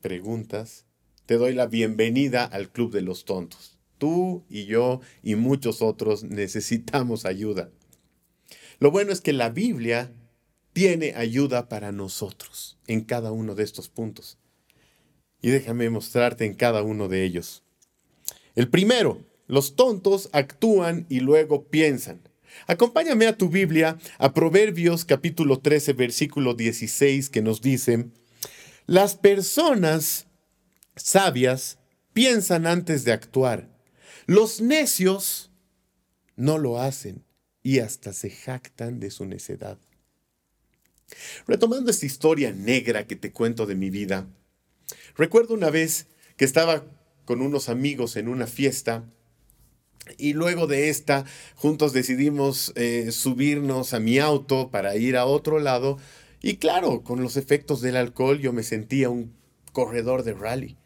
preguntas, 0.00 0.86
te 1.26 1.36
doy 1.36 1.54
la 1.54 1.66
bienvenida 1.66 2.44
al 2.44 2.70
Club 2.70 2.92
de 2.92 3.00
los 3.00 3.24
Tontos. 3.24 3.78
Tú 3.98 4.44
y 4.48 4.66
yo 4.66 5.00
y 5.22 5.36
muchos 5.36 5.80
otros 5.80 6.24
necesitamos 6.24 7.24
ayuda. 7.24 7.70
Lo 8.78 8.90
bueno 8.90 9.12
es 9.12 9.20
que 9.20 9.32
la 9.32 9.48
Biblia 9.48 10.12
tiene 10.74 11.14
ayuda 11.14 11.68
para 11.68 11.92
nosotros 11.92 12.78
en 12.86 13.02
cada 13.02 13.32
uno 13.32 13.54
de 13.54 13.62
estos 13.62 13.88
puntos. 13.88 14.38
Y 15.40 15.50
déjame 15.50 15.88
mostrarte 15.88 16.44
en 16.44 16.54
cada 16.54 16.82
uno 16.82 17.08
de 17.08 17.24
ellos. 17.24 17.62
El 18.54 18.68
primero, 18.68 19.24
los 19.46 19.76
tontos 19.76 20.28
actúan 20.32 21.06
y 21.08 21.20
luego 21.20 21.64
piensan. 21.68 22.20
Acompáñame 22.66 23.26
a 23.26 23.36
tu 23.36 23.48
Biblia, 23.48 23.98
a 24.18 24.32
Proverbios 24.32 25.04
capítulo 25.04 25.58
13, 25.58 25.92
versículo 25.92 26.54
16, 26.54 27.30
que 27.30 27.42
nos 27.42 27.60
dice, 27.60 28.06
las 28.86 29.16
personas 29.16 30.26
sabias 30.96 31.78
piensan 32.12 32.66
antes 32.66 33.04
de 33.04 33.12
actuar. 33.12 33.68
Los 34.26 34.60
necios 34.60 35.50
no 36.36 36.58
lo 36.58 36.80
hacen 36.80 37.24
y 37.62 37.80
hasta 37.80 38.12
se 38.12 38.30
jactan 38.30 39.00
de 39.00 39.10
su 39.10 39.26
necedad. 39.26 39.78
Retomando 41.46 41.90
esta 41.90 42.06
historia 42.06 42.52
negra 42.52 43.06
que 43.06 43.16
te 43.16 43.32
cuento 43.32 43.66
de 43.66 43.74
mi 43.74 43.90
vida, 43.90 44.26
recuerdo 45.16 45.54
una 45.54 45.70
vez 45.70 46.06
que 46.36 46.44
estaba 46.44 46.84
con 47.24 47.42
unos 47.42 47.68
amigos 47.68 48.16
en 48.16 48.28
una 48.28 48.46
fiesta 48.46 49.04
y 50.18 50.32
luego 50.34 50.66
de 50.66 50.88
esta, 50.88 51.24
juntos 51.54 51.92
decidimos 51.92 52.72
eh, 52.76 53.10
subirnos 53.12 53.94
a 53.94 54.00
mi 54.00 54.18
auto 54.18 54.70
para 54.70 54.96
ir 54.96 55.16
a 55.16 55.26
otro 55.26 55.58
lado. 55.58 55.98
Y 56.42 56.56
claro, 56.56 57.02
con 57.02 57.22
los 57.22 57.36
efectos 57.36 57.80
del 57.80 57.96
alcohol 57.96 58.38
yo 58.38 58.52
me 58.52 58.62
sentía 58.62 59.10
un 59.10 59.34
corredor 59.72 60.22
de 60.22 60.34
rally. 60.34 60.76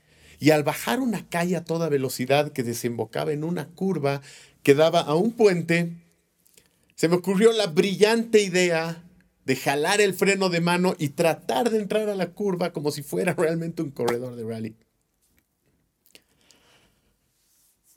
y 0.40 0.50
al 0.50 0.62
bajar 0.62 1.00
una 1.00 1.28
calle 1.28 1.56
a 1.56 1.64
toda 1.64 1.88
velocidad 1.88 2.52
que 2.52 2.62
desembocaba 2.62 3.32
en 3.32 3.42
una 3.42 3.68
curva 3.68 4.22
que 4.62 4.74
daba 4.74 5.00
a 5.00 5.14
un 5.16 5.32
puente, 5.32 5.96
se 6.94 7.08
me 7.08 7.16
ocurrió 7.16 7.52
la 7.52 7.66
brillante 7.66 8.40
idea 8.40 9.04
de 9.44 9.56
jalar 9.56 10.00
el 10.00 10.14
freno 10.14 10.48
de 10.48 10.60
mano 10.60 10.94
y 10.98 11.08
tratar 11.08 11.70
de 11.70 11.78
entrar 11.78 12.08
a 12.08 12.14
la 12.14 12.32
curva 12.32 12.72
como 12.72 12.92
si 12.92 13.02
fuera 13.02 13.34
realmente 13.34 13.82
un 13.82 13.90
corredor 13.90 14.36
de 14.36 14.44
rally. 14.44 14.76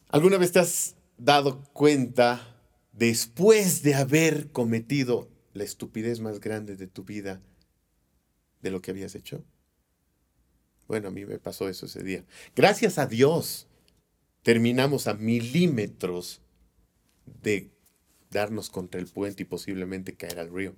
¿Alguna 0.10 0.38
vez 0.38 0.51
te 0.51 0.60
has 0.60 0.96
dado 1.22 1.63
cuenta, 1.74 2.60
después 2.94 3.84
de 3.84 3.94
haber 3.94 4.51
cometido 4.51 5.30
la 5.54 5.63
estupidez 5.63 6.20
más 6.20 6.40
grande 6.40 6.75
de 6.75 6.88
tu 6.88 7.04
vida, 7.04 7.42
de 8.62 8.72
lo 8.72 8.82
que 8.82 8.92
habías 8.92 9.13
hecho? 9.13 9.46
Bueno, 10.88 11.10
a 11.10 11.12
mí 11.12 11.25
me 11.25 11.38
pasó 11.38 11.70
eso 11.70 11.86
ese 11.86 12.04
día. 12.04 12.25
Gracias 12.56 12.98
a 12.98 13.06
Dios, 13.06 13.68
terminamos 14.42 15.08
a 15.08 15.13
milímetros 15.13 16.42
de 17.42 17.72
darnos 18.32 18.70
contra 18.70 19.00
el 19.00 19.08
puente 19.08 19.44
y 19.44 19.46
posiblemente 19.46 20.16
caer 20.16 20.40
al 20.40 20.51
río. 20.51 20.75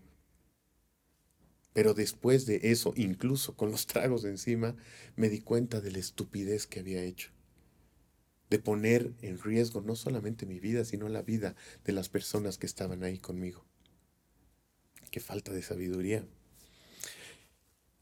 Pero 1.71 1.93
después 1.93 2.45
de 2.45 2.59
eso, 2.63 2.93
incluso 2.97 3.55
con 3.55 3.71
los 3.71 3.87
tragos 3.87 4.25
encima, 4.25 4.75
me 5.15 5.29
di 5.29 5.39
cuenta 5.39 5.79
de 5.79 5.91
la 5.91 5.99
estupidez 5.99 6.67
que 6.67 6.81
había 6.81 7.01
hecho. 7.01 7.31
De 8.53 8.59
poner 8.59 9.15
en 9.23 9.41
riesgo 9.41 9.81
no 9.81 9.95
solamente 9.95 10.45
mi 10.45 10.59
vida, 10.59 10.85
sino 10.85 11.09
la 11.09 11.23
vida 11.23 11.55
de 11.85 11.91
las 11.91 12.07
personas 12.07 12.59
que 12.59 12.67
estaban 12.67 13.03
ahí 13.03 13.17
conmigo. 13.17 13.65
Qué 15.09 15.19
falta 15.19 15.51
de 15.51 15.63
sabiduría. 15.63 16.23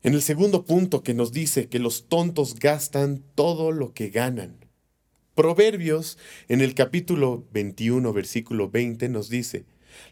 En 0.04 0.14
el 0.14 0.22
segundo 0.22 0.66
punto 0.66 1.04
que 1.04 1.14
nos 1.14 1.32
dice 1.32 1.70
que 1.70 1.80
los 1.80 2.10
tontos 2.10 2.56
gastan 2.56 3.24
todo 3.34 3.72
lo 3.72 3.94
que 3.94 4.10
ganan. 4.10 4.58
Proverbios 5.36 6.18
en 6.50 6.60
el 6.60 6.76
capítulo 6.76 7.48
21, 7.54 8.12
versículo 8.12 8.70
20 8.70 9.08
nos 9.08 9.30
dice, 9.30 9.64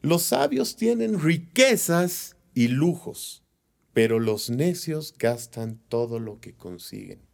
los 0.01 0.23
sabios 0.23 0.77
tienen 0.77 1.19
riquezas 1.19 2.37
y 2.53 2.69
lujos, 2.69 3.43
pero 3.91 4.19
los 4.19 4.49
necios 4.49 5.13
gastan 5.19 5.81
todo 5.89 6.17
lo 6.17 6.39
que 6.39 6.53
consiguen. 6.53 7.27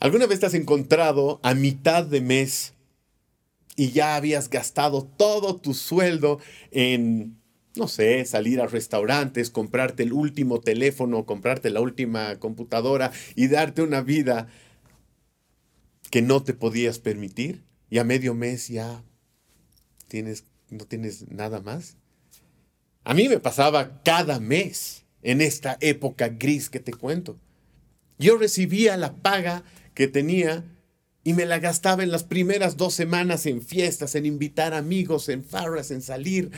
¿Alguna 0.00 0.26
vez 0.26 0.40
te 0.40 0.46
has 0.46 0.54
encontrado 0.54 1.40
a 1.42 1.54
mitad 1.54 2.04
de 2.04 2.20
mes 2.20 2.74
y 3.76 3.90
ya 3.90 4.16
habías 4.16 4.50
gastado 4.50 5.04
todo 5.04 5.56
tu 5.56 5.74
sueldo 5.74 6.40
en 6.70 7.38
no 7.78 7.88
sé, 7.88 8.24
salir 8.24 8.60
a 8.60 8.66
restaurantes, 8.66 9.50
comprarte 9.50 10.02
el 10.02 10.12
último 10.12 10.60
teléfono, 10.60 11.24
comprarte 11.24 11.70
la 11.70 11.80
última 11.80 12.38
computadora 12.40 13.12
y 13.36 13.48
darte 13.48 13.82
una 13.82 14.02
vida 14.02 14.48
que 16.10 16.20
no 16.20 16.42
te 16.42 16.54
podías 16.54 16.98
permitir 16.98 17.64
y 17.88 17.98
a 17.98 18.04
medio 18.04 18.34
mes 18.34 18.68
ya 18.68 19.04
tienes, 20.08 20.44
no 20.70 20.84
tienes 20.84 21.28
nada 21.30 21.60
más. 21.60 21.96
A 23.04 23.14
mí 23.14 23.28
me 23.28 23.38
pasaba 23.38 24.02
cada 24.02 24.40
mes 24.40 25.04
en 25.22 25.40
esta 25.40 25.78
época 25.80 26.28
gris 26.28 26.68
que 26.68 26.80
te 26.80 26.92
cuento. 26.92 27.38
Yo 28.18 28.36
recibía 28.36 28.96
la 28.96 29.14
paga 29.14 29.62
que 29.98 30.06
tenía 30.06 30.64
y 31.24 31.32
me 31.32 31.44
la 31.44 31.58
gastaba 31.58 32.04
en 32.04 32.12
las 32.12 32.22
primeras 32.22 32.76
dos 32.76 32.94
semanas 32.94 33.46
en 33.46 33.60
fiestas, 33.60 34.14
en 34.14 34.26
invitar 34.26 34.72
amigos, 34.72 35.28
en 35.28 35.42
farras, 35.42 35.90
en 35.90 36.02
salir, 36.02 36.52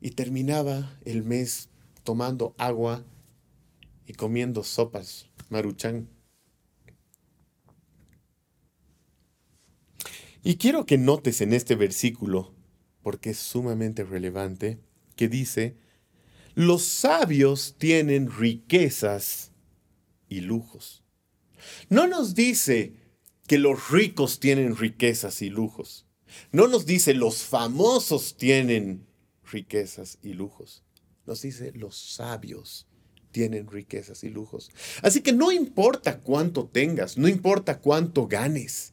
y 0.00 0.12
terminaba 0.12 0.96
el 1.04 1.24
mes 1.24 1.70
tomando 2.04 2.54
agua 2.56 3.04
y 4.06 4.12
comiendo 4.12 4.62
sopas, 4.62 5.26
maruchan. 5.48 6.08
Y 10.44 10.54
quiero 10.54 10.86
que 10.86 10.98
notes 10.98 11.40
en 11.40 11.52
este 11.52 11.74
versículo, 11.74 12.54
porque 13.02 13.30
es 13.30 13.38
sumamente 13.38 14.04
relevante, 14.04 14.78
que 15.16 15.26
dice, 15.26 15.76
los 16.54 16.84
sabios 16.84 17.74
tienen 17.76 18.30
riquezas 18.30 19.50
y 20.28 20.40
lujos. 20.40 21.03
No 21.88 22.06
nos 22.06 22.34
dice 22.34 22.94
que 23.46 23.58
los 23.58 23.90
ricos 23.90 24.40
tienen 24.40 24.76
riquezas 24.76 25.42
y 25.42 25.50
lujos. 25.50 26.06
No 26.52 26.66
nos 26.66 26.86
dice 26.86 27.14
los 27.14 27.42
famosos 27.42 28.36
tienen 28.36 29.06
riquezas 29.50 30.18
y 30.22 30.32
lujos. 30.32 30.82
Nos 31.26 31.42
dice, 31.42 31.72
los 31.74 31.96
sabios 31.96 32.86
tienen 33.30 33.66
riquezas 33.66 34.24
y 34.24 34.30
lujos. 34.30 34.70
Así 35.02 35.20
que 35.20 35.32
no 35.32 35.52
importa 35.52 36.20
cuánto 36.20 36.66
tengas, 36.66 37.16
no 37.18 37.28
importa 37.28 37.80
cuánto 37.80 38.26
ganes. 38.26 38.92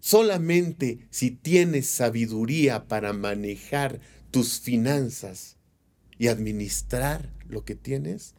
Solamente 0.00 1.08
si 1.10 1.30
tienes 1.30 1.88
sabiduría 1.88 2.86
para 2.86 3.12
manejar 3.12 4.00
tus 4.30 4.60
finanzas 4.60 5.56
y 6.18 6.28
administrar 6.28 7.32
lo 7.48 7.64
que 7.64 7.74
tienes, 7.74 8.34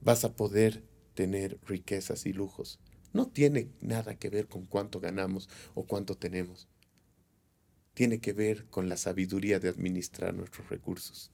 vas 0.00 0.24
a 0.24 0.34
poder 0.34 0.82
tener 1.14 1.58
riquezas 1.66 2.26
y 2.26 2.32
lujos. 2.32 2.78
No 3.12 3.28
tiene 3.28 3.68
nada 3.80 4.16
que 4.16 4.30
ver 4.30 4.48
con 4.48 4.66
cuánto 4.66 5.00
ganamos 5.00 5.48
o 5.74 5.84
cuánto 5.84 6.16
tenemos 6.16 6.68
tiene 7.94 8.20
que 8.20 8.32
ver 8.32 8.66
con 8.66 8.88
la 8.88 8.96
sabiduría 8.96 9.58
de 9.60 9.68
administrar 9.68 10.34
nuestros 10.34 10.68
recursos. 10.68 11.30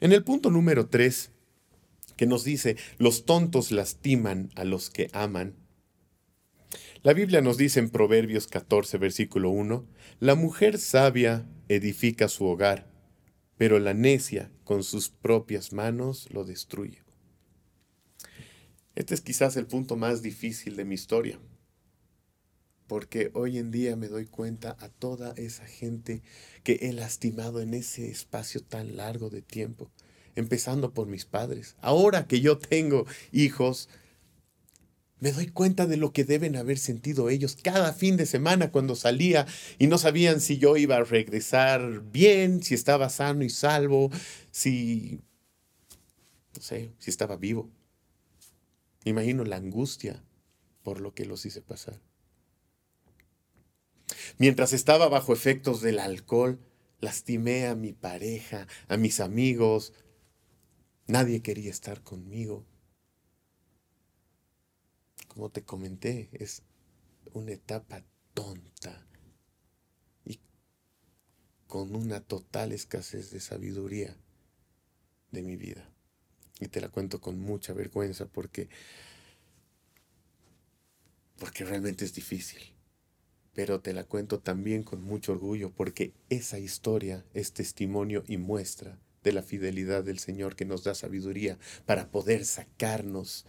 En 0.00 0.12
el 0.12 0.24
punto 0.24 0.50
número 0.50 0.88
3, 0.88 1.30
que 2.16 2.26
nos 2.26 2.44
dice, 2.44 2.76
los 2.98 3.24
tontos 3.24 3.70
lastiman 3.70 4.50
a 4.54 4.64
los 4.64 4.90
que 4.90 5.08
aman. 5.12 5.54
La 7.02 7.12
Biblia 7.12 7.40
nos 7.40 7.56
dice 7.56 7.80
en 7.80 7.90
Proverbios 7.90 8.48
14, 8.48 8.98
versículo 8.98 9.50
1, 9.50 9.86
la 10.20 10.34
mujer 10.34 10.78
sabia 10.78 11.48
edifica 11.68 12.28
su 12.28 12.46
hogar, 12.46 12.90
pero 13.56 13.78
la 13.78 13.94
necia 13.94 14.50
con 14.64 14.82
sus 14.82 15.08
propias 15.08 15.72
manos 15.72 16.28
lo 16.32 16.44
destruye. 16.44 17.02
Este 18.98 19.14
es 19.14 19.20
quizás 19.20 19.56
el 19.56 19.66
punto 19.68 19.94
más 19.94 20.22
difícil 20.22 20.74
de 20.74 20.84
mi 20.84 20.96
historia 20.96 21.38
porque 22.88 23.30
hoy 23.34 23.58
en 23.58 23.70
día 23.70 23.94
me 23.94 24.08
doy 24.08 24.26
cuenta 24.26 24.76
a 24.80 24.88
toda 24.88 25.34
esa 25.36 25.66
gente 25.66 26.22
que 26.64 26.80
he 26.82 26.92
lastimado 26.92 27.60
en 27.60 27.74
ese 27.74 28.10
espacio 28.10 28.62
tan 28.62 28.96
largo 28.96 29.30
de 29.30 29.42
tiempo, 29.42 29.92
empezando 30.34 30.94
por 30.94 31.06
mis 31.06 31.26
padres. 31.26 31.76
Ahora 31.80 32.26
que 32.26 32.40
yo 32.40 32.58
tengo 32.58 33.06
hijos, 33.30 33.88
me 35.20 35.32
doy 35.32 35.48
cuenta 35.48 35.86
de 35.86 35.98
lo 35.98 36.12
que 36.12 36.24
deben 36.24 36.56
haber 36.56 36.78
sentido 36.78 37.28
ellos 37.28 37.56
cada 37.62 37.92
fin 37.92 38.16
de 38.16 38.26
semana 38.26 38.72
cuando 38.72 38.96
salía 38.96 39.46
y 39.78 39.86
no 39.86 39.98
sabían 39.98 40.40
si 40.40 40.58
yo 40.58 40.76
iba 40.76 40.96
a 40.96 41.04
regresar 41.04 42.02
bien, 42.10 42.62
si 42.62 42.74
estaba 42.74 43.10
sano 43.10 43.44
y 43.44 43.50
salvo, 43.50 44.10
si, 44.50 45.20
no 46.56 46.62
sé, 46.62 46.90
si 46.98 47.10
estaba 47.10 47.36
vivo. 47.36 47.70
Imagino 49.08 49.44
la 49.44 49.56
angustia 49.56 50.24
por 50.82 51.00
lo 51.00 51.14
que 51.14 51.24
los 51.24 51.44
hice 51.46 51.60
pasar. 51.60 52.00
Mientras 54.38 54.72
estaba 54.72 55.08
bajo 55.08 55.32
efectos 55.32 55.80
del 55.80 55.98
alcohol, 55.98 56.60
lastimé 57.00 57.66
a 57.66 57.74
mi 57.74 57.92
pareja, 57.92 58.66
a 58.88 58.96
mis 58.96 59.20
amigos. 59.20 59.92
Nadie 61.06 61.42
quería 61.42 61.70
estar 61.70 62.02
conmigo. 62.02 62.66
Como 65.28 65.50
te 65.50 65.62
comenté, 65.64 66.30
es 66.32 66.62
una 67.32 67.52
etapa 67.52 68.04
tonta 68.34 69.06
y 70.24 70.40
con 71.66 71.94
una 71.94 72.20
total 72.20 72.72
escasez 72.72 73.30
de 73.30 73.40
sabiduría 73.40 74.16
de 75.30 75.42
mi 75.42 75.56
vida. 75.56 75.92
Y 76.60 76.68
te 76.68 76.80
la 76.80 76.88
cuento 76.88 77.20
con 77.20 77.38
mucha 77.38 77.72
vergüenza 77.72 78.26
porque 78.26 78.68
porque 81.38 81.64
realmente 81.64 82.04
es 82.04 82.14
difícil 82.14 82.78
pero 83.58 83.80
te 83.80 83.92
la 83.92 84.04
cuento 84.04 84.38
también 84.38 84.84
con 84.84 85.02
mucho 85.02 85.32
orgullo 85.32 85.72
porque 85.74 86.12
esa 86.30 86.60
historia 86.60 87.24
es 87.34 87.54
testimonio 87.54 88.22
y 88.28 88.36
muestra 88.36 89.00
de 89.24 89.32
la 89.32 89.42
fidelidad 89.42 90.04
del 90.04 90.20
Señor 90.20 90.54
que 90.54 90.64
nos 90.64 90.84
da 90.84 90.94
sabiduría 90.94 91.58
para 91.84 92.08
poder 92.12 92.44
sacarnos 92.44 93.46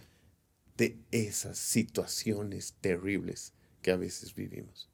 de 0.76 0.98
esas 1.12 1.58
situaciones 1.58 2.74
terribles 2.80 3.52
que 3.82 3.92
a 3.92 3.96
veces 3.96 4.34
vivimos. 4.34 4.90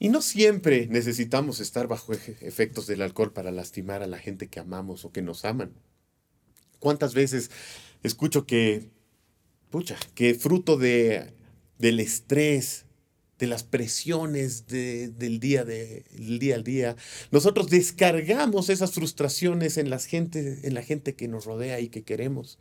Y 0.00 0.08
no 0.08 0.22
siempre 0.22 0.88
necesitamos 0.88 1.60
estar 1.60 1.86
bajo 1.86 2.12
efectos 2.12 2.88
del 2.88 3.00
alcohol 3.00 3.32
para 3.32 3.52
lastimar 3.52 4.02
a 4.02 4.08
la 4.08 4.18
gente 4.18 4.48
que 4.48 4.58
amamos 4.58 5.04
o 5.04 5.12
que 5.12 5.22
nos 5.22 5.44
aman. 5.44 5.72
¿Cuántas 6.80 7.14
veces 7.14 7.50
escucho 8.02 8.46
que, 8.46 8.90
pucha, 9.70 9.96
que 10.14 10.34
fruto 10.34 10.76
de, 10.76 11.32
del 11.78 12.00
estrés, 12.00 12.86
de 13.40 13.46
las 13.46 13.64
presiones 13.64 14.66
del 14.66 15.40
día, 15.40 15.64
día 15.64 16.54
al 16.54 16.62
día. 16.62 16.96
Nosotros 17.30 17.70
descargamos 17.70 18.68
esas 18.68 18.92
frustraciones 18.92 19.78
en, 19.78 19.88
las 19.88 20.04
gente, 20.04 20.60
en 20.62 20.74
la 20.74 20.82
gente 20.82 21.16
que 21.16 21.26
nos 21.26 21.46
rodea 21.46 21.80
y 21.80 21.88
que 21.88 22.04
queremos. 22.04 22.58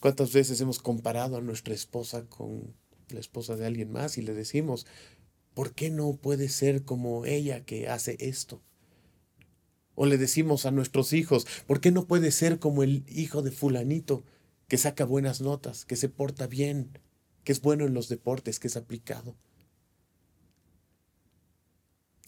¿Cuántas 0.00 0.32
veces 0.32 0.58
hemos 0.62 0.78
comparado 0.78 1.36
a 1.36 1.42
nuestra 1.42 1.74
esposa 1.74 2.24
con 2.24 2.74
la 3.10 3.20
esposa 3.20 3.56
de 3.56 3.66
alguien 3.66 3.90
más 3.90 4.16
y 4.16 4.22
le 4.22 4.32
decimos, 4.32 4.86
¿por 5.52 5.74
qué 5.74 5.90
no 5.90 6.16
puede 6.16 6.48
ser 6.48 6.84
como 6.84 7.26
ella 7.26 7.64
que 7.64 7.88
hace 7.88 8.16
esto? 8.20 8.62
O 10.00 10.06
le 10.06 10.16
decimos 10.16 10.64
a 10.64 10.70
nuestros 10.70 11.12
hijos, 11.12 11.44
¿por 11.66 11.80
qué 11.80 11.90
no 11.90 12.06
puede 12.06 12.30
ser 12.30 12.60
como 12.60 12.84
el 12.84 13.02
hijo 13.08 13.42
de 13.42 13.50
fulanito 13.50 14.22
que 14.68 14.78
saca 14.78 15.04
buenas 15.04 15.40
notas, 15.40 15.84
que 15.84 15.96
se 15.96 16.08
porta 16.08 16.46
bien, 16.46 16.96
que 17.42 17.50
es 17.50 17.60
bueno 17.60 17.84
en 17.84 17.94
los 17.94 18.08
deportes, 18.08 18.60
que 18.60 18.68
es 18.68 18.76
aplicado? 18.76 19.34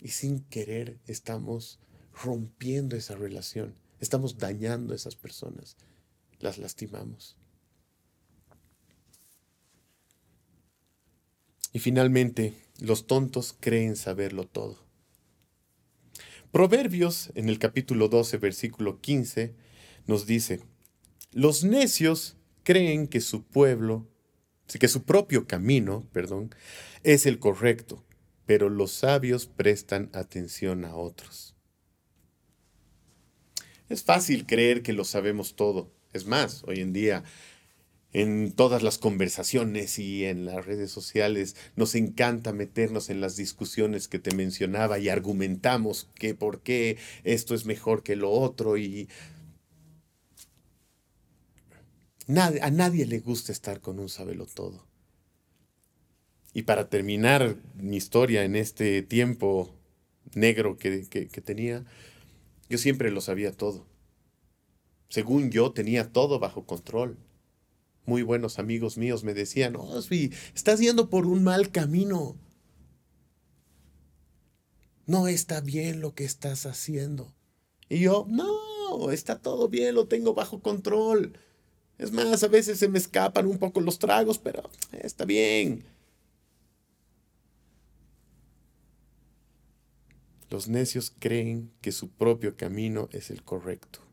Y 0.01 0.09
sin 0.09 0.41
querer 0.41 0.99
estamos 1.07 1.79
rompiendo 2.13 2.97
esa 2.97 3.15
relación, 3.15 3.77
estamos 4.01 4.39
dañando 4.39 4.93
a 4.93 4.97
esas 4.97 5.15
personas, 5.15 5.77
las 6.41 6.59
lastimamos. 6.59 7.37
Y 11.73 11.79
finalmente, 11.79 12.53
los 12.81 13.07
tontos 13.07 13.55
creen 13.61 13.95
saberlo 13.95 14.49
todo. 14.49 14.90
Proverbios 16.53 17.31
en 17.37 17.49
el 17.49 17.61
capítulo 17.61 18.09
12, 18.09 18.39
versículo 18.39 19.01
15, 19.01 19.55
nos 20.07 20.27
dice, 20.27 20.61
los 21.33 21.63
necios 21.63 22.37
creen 22.65 23.07
que 23.07 23.21
su 23.21 23.45
pueblo, 23.45 24.09
que 24.67 24.89
su 24.89 25.05
propio 25.05 25.47
camino, 25.47 26.09
perdón, 26.13 26.53
es 27.05 27.27
el 27.27 27.39
correcto, 27.39 28.05
pero 28.47 28.69
los 28.69 28.91
sabios 28.91 29.47
prestan 29.47 30.11
atención 30.13 30.85
a 30.85 30.97
otros. 30.97 31.55
Es 33.89 34.03
fácil 34.03 34.45
creer 34.45 34.83
que 34.83 34.93
lo 34.93 35.05
sabemos 35.05 35.55
todo. 35.55 35.93
Es 36.13 36.27
más, 36.27 36.65
hoy 36.65 36.81
en 36.81 36.93
día 36.93 37.23
en 38.13 38.53
todas 38.53 38.83
las 38.83 38.99
conversaciones 38.99 39.99
y 39.99 40.25
en 40.25 40.45
las 40.45 40.67
redes 40.67 40.91
sociales. 40.91 41.57
Nos 41.77 41.95
encanta 41.95 42.53
meternos 42.53 43.11
en 43.11 43.21
las 43.21 43.37
discusiones 43.37 44.09
que 44.09 44.19
te 44.19 44.35
mencionaba 44.35 44.99
y 44.99 45.09
argumentamos 45.09 46.09
que 46.15 46.35
por 46.35 46.61
qué 46.61 46.99
esto 47.25 47.55
es 47.55 47.67
mejor 47.67 48.03
que 48.03 48.17
lo 48.17 48.31
otro 48.31 48.77
y 48.77 49.09
a 52.37 52.71
nadie 52.71 53.07
le 53.07 53.19
gusta 53.19 53.53
estar 53.53 53.81
con 53.81 53.99
un 53.99 54.09
sabelo 54.09 54.47
todo. 54.47 54.87
Y 56.53 56.63
para 56.63 56.89
terminar 56.89 57.57
mi 57.75 57.97
historia 57.97 58.45
en 58.45 58.57
este 58.57 59.03
tiempo 59.03 59.75
negro 60.35 60.77
que, 60.77 61.09
que 61.09 61.41
tenía, 61.41 61.85
yo 62.69 62.79
siempre 62.79 63.11
lo 63.11 63.21
sabía 63.21 63.53
todo. 63.53 63.87
Según 65.09 65.51
yo 65.51 65.73
tenía 65.73 66.13
todo 66.13 66.39
bajo 66.39 66.67
control 66.67 67.17
muy 68.11 68.25
buenos 68.25 68.59
amigos 68.59 68.99
míos 68.99 69.23
me 69.23 69.35
decían, 69.35 69.77
Osby, 69.77 70.33
estás 70.53 70.81
yendo 70.81 71.09
por 71.11 71.27
un 71.27 71.45
mal 71.45 71.71
camino. 71.71 72.37
No 75.07 75.29
está 75.29 75.61
bien 75.61 76.01
lo 76.01 76.17
que 76.17 76.25
estás 76.25 76.67
haciendo. 76.67 77.33
Y 77.89 78.01
yo, 78.01 78.27
no, 78.29 79.13
está 79.13 79.39
todo 79.39 79.69
bien, 79.69 79.95
lo 79.95 80.09
tengo 80.09 80.35
bajo 80.35 80.61
control. 80.61 81.39
Es 81.99 82.11
más, 82.11 82.43
a 82.43 82.49
veces 82.49 82.81
se 82.81 82.89
me 82.89 82.99
escapan 82.99 83.47
un 83.47 83.59
poco 83.59 83.81
los 83.81 84.01
tragos, 84.01 84.41
pero 84.41 84.69
está 84.91 85.25
bien. 85.25 85.85
Los 90.49 90.67
necios 90.67 91.15
creen 91.17 91.71
que 91.81 91.93
su 91.93 92.11
propio 92.11 92.57
camino 92.57 93.09
es 93.13 93.31
el 93.31 93.45
correcto. 93.45 94.10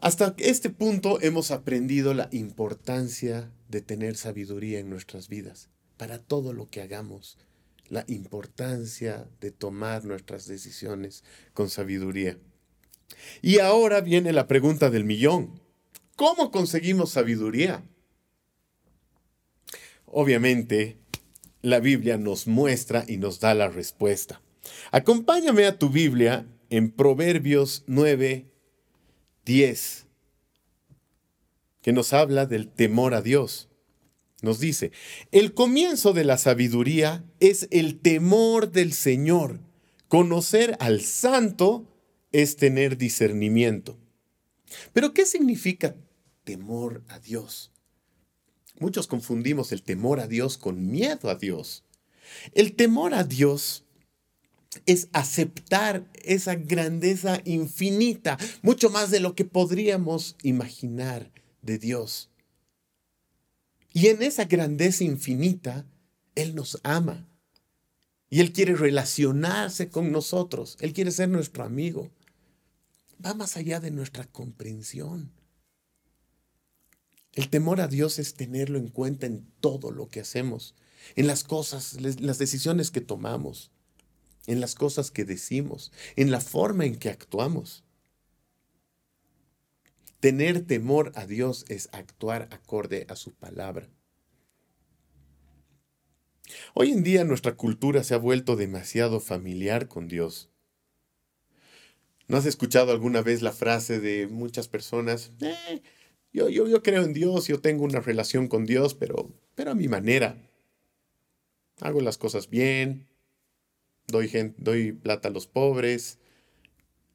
Hasta 0.00 0.34
este 0.38 0.70
punto 0.70 1.20
hemos 1.20 1.50
aprendido 1.50 2.14
la 2.14 2.28
importancia 2.30 3.50
de 3.68 3.80
tener 3.80 4.16
sabiduría 4.16 4.78
en 4.78 4.88
nuestras 4.88 5.28
vidas, 5.28 5.70
para 5.96 6.18
todo 6.18 6.52
lo 6.52 6.70
que 6.70 6.82
hagamos, 6.82 7.36
la 7.88 8.04
importancia 8.06 9.28
de 9.40 9.50
tomar 9.50 10.04
nuestras 10.04 10.46
decisiones 10.46 11.24
con 11.52 11.68
sabiduría. 11.68 12.38
Y 13.42 13.58
ahora 13.58 14.00
viene 14.00 14.32
la 14.32 14.46
pregunta 14.46 14.88
del 14.88 15.04
millón. 15.04 15.60
¿Cómo 16.14 16.52
conseguimos 16.52 17.10
sabiduría? 17.10 17.82
Obviamente, 20.06 20.98
la 21.60 21.80
Biblia 21.80 22.18
nos 22.18 22.46
muestra 22.46 23.04
y 23.08 23.16
nos 23.16 23.40
da 23.40 23.52
la 23.54 23.68
respuesta. 23.68 24.40
Acompáñame 24.92 25.66
a 25.66 25.76
tu 25.76 25.90
Biblia 25.90 26.46
en 26.70 26.92
Proverbios 26.92 27.82
9, 27.88 28.47
10, 29.48 30.04
que 31.80 31.92
nos 31.94 32.12
habla 32.12 32.44
del 32.44 32.68
temor 32.68 33.14
a 33.14 33.22
Dios. 33.22 33.70
Nos 34.42 34.60
dice, 34.60 34.92
el 35.32 35.54
comienzo 35.54 36.12
de 36.12 36.24
la 36.24 36.36
sabiduría 36.36 37.24
es 37.40 37.66
el 37.70 37.98
temor 37.98 38.70
del 38.70 38.92
Señor. 38.92 39.60
Conocer 40.06 40.76
al 40.80 41.00
santo 41.00 41.88
es 42.30 42.56
tener 42.56 42.98
discernimiento. 42.98 43.98
Pero 44.92 45.14
¿qué 45.14 45.24
significa 45.24 45.96
temor 46.44 47.02
a 47.08 47.18
Dios? 47.18 47.72
Muchos 48.78 49.06
confundimos 49.06 49.72
el 49.72 49.82
temor 49.82 50.20
a 50.20 50.26
Dios 50.26 50.58
con 50.58 50.90
miedo 50.90 51.30
a 51.30 51.36
Dios. 51.36 51.84
El 52.52 52.76
temor 52.76 53.14
a 53.14 53.24
Dios 53.24 53.86
es 54.86 55.08
aceptar 55.12 56.10
esa 56.24 56.54
grandeza 56.54 57.40
infinita, 57.44 58.38
mucho 58.62 58.90
más 58.90 59.10
de 59.10 59.20
lo 59.20 59.34
que 59.34 59.44
podríamos 59.44 60.36
imaginar 60.42 61.30
de 61.62 61.78
Dios. 61.78 62.30
Y 63.92 64.08
en 64.08 64.22
esa 64.22 64.44
grandeza 64.44 65.04
infinita, 65.04 65.86
Él 66.34 66.54
nos 66.54 66.78
ama. 66.82 67.28
Y 68.30 68.40
Él 68.40 68.52
quiere 68.52 68.74
relacionarse 68.74 69.88
con 69.88 70.12
nosotros. 70.12 70.76
Él 70.80 70.92
quiere 70.92 71.10
ser 71.10 71.28
nuestro 71.28 71.64
amigo. 71.64 72.10
Va 73.24 73.34
más 73.34 73.56
allá 73.56 73.80
de 73.80 73.90
nuestra 73.90 74.24
comprensión. 74.24 75.32
El 77.32 77.48
temor 77.48 77.80
a 77.80 77.88
Dios 77.88 78.18
es 78.18 78.34
tenerlo 78.34 78.78
en 78.78 78.88
cuenta 78.88 79.26
en 79.26 79.46
todo 79.60 79.90
lo 79.90 80.08
que 80.08 80.20
hacemos, 80.20 80.74
en 81.14 81.26
las 81.26 81.44
cosas, 81.44 82.00
las 82.00 82.38
decisiones 82.38 82.90
que 82.90 83.00
tomamos 83.00 83.70
en 84.48 84.60
las 84.60 84.74
cosas 84.74 85.12
que 85.12 85.24
decimos, 85.24 85.92
en 86.16 86.32
la 86.32 86.40
forma 86.40 86.86
en 86.86 86.96
que 86.96 87.10
actuamos. 87.10 87.84
Tener 90.20 90.66
temor 90.66 91.12
a 91.14 91.26
Dios 91.26 91.64
es 91.68 91.88
actuar 91.92 92.48
acorde 92.50 93.06
a 93.08 93.14
su 93.14 93.34
palabra. 93.34 93.88
Hoy 96.74 96.90
en 96.90 97.04
día 97.04 97.24
nuestra 97.24 97.54
cultura 97.56 98.02
se 98.02 98.14
ha 98.14 98.18
vuelto 98.18 98.56
demasiado 98.56 99.20
familiar 99.20 99.86
con 99.86 100.08
Dios. 100.08 100.50
¿No 102.26 102.38
has 102.38 102.46
escuchado 102.46 102.90
alguna 102.90 103.20
vez 103.20 103.42
la 103.42 103.52
frase 103.52 104.00
de 104.00 104.26
muchas 104.28 104.66
personas? 104.66 105.30
Eh, 105.40 105.82
yo, 106.32 106.48
yo, 106.48 106.66
yo 106.66 106.82
creo 106.82 107.02
en 107.02 107.12
Dios, 107.12 107.48
yo 107.48 107.60
tengo 107.60 107.84
una 107.84 108.00
relación 108.00 108.48
con 108.48 108.64
Dios, 108.64 108.94
pero, 108.94 109.30
pero 109.54 109.72
a 109.72 109.74
mi 109.74 109.88
manera. 109.88 110.42
Hago 111.80 112.00
las 112.00 112.18
cosas 112.18 112.48
bien, 112.48 113.07
doy, 114.08 114.92
plata 114.92 115.28
a 115.28 115.30
los 115.30 115.46
pobres, 115.46 116.18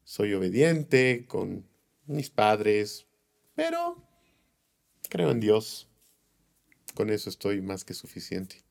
soy 0.03 0.33
obediente 0.33 1.25
con 1.27 1.65
mis 2.05 2.29
padres, 2.29 3.07
pero 3.55 4.01
creo 5.09 5.31
en 5.31 5.39
Dios. 5.39 5.89
Con 6.93 7.09
eso 7.09 7.29
estoy 7.29 7.61
más 7.61 7.83
que 7.83 7.95
suficiente. 7.95 8.63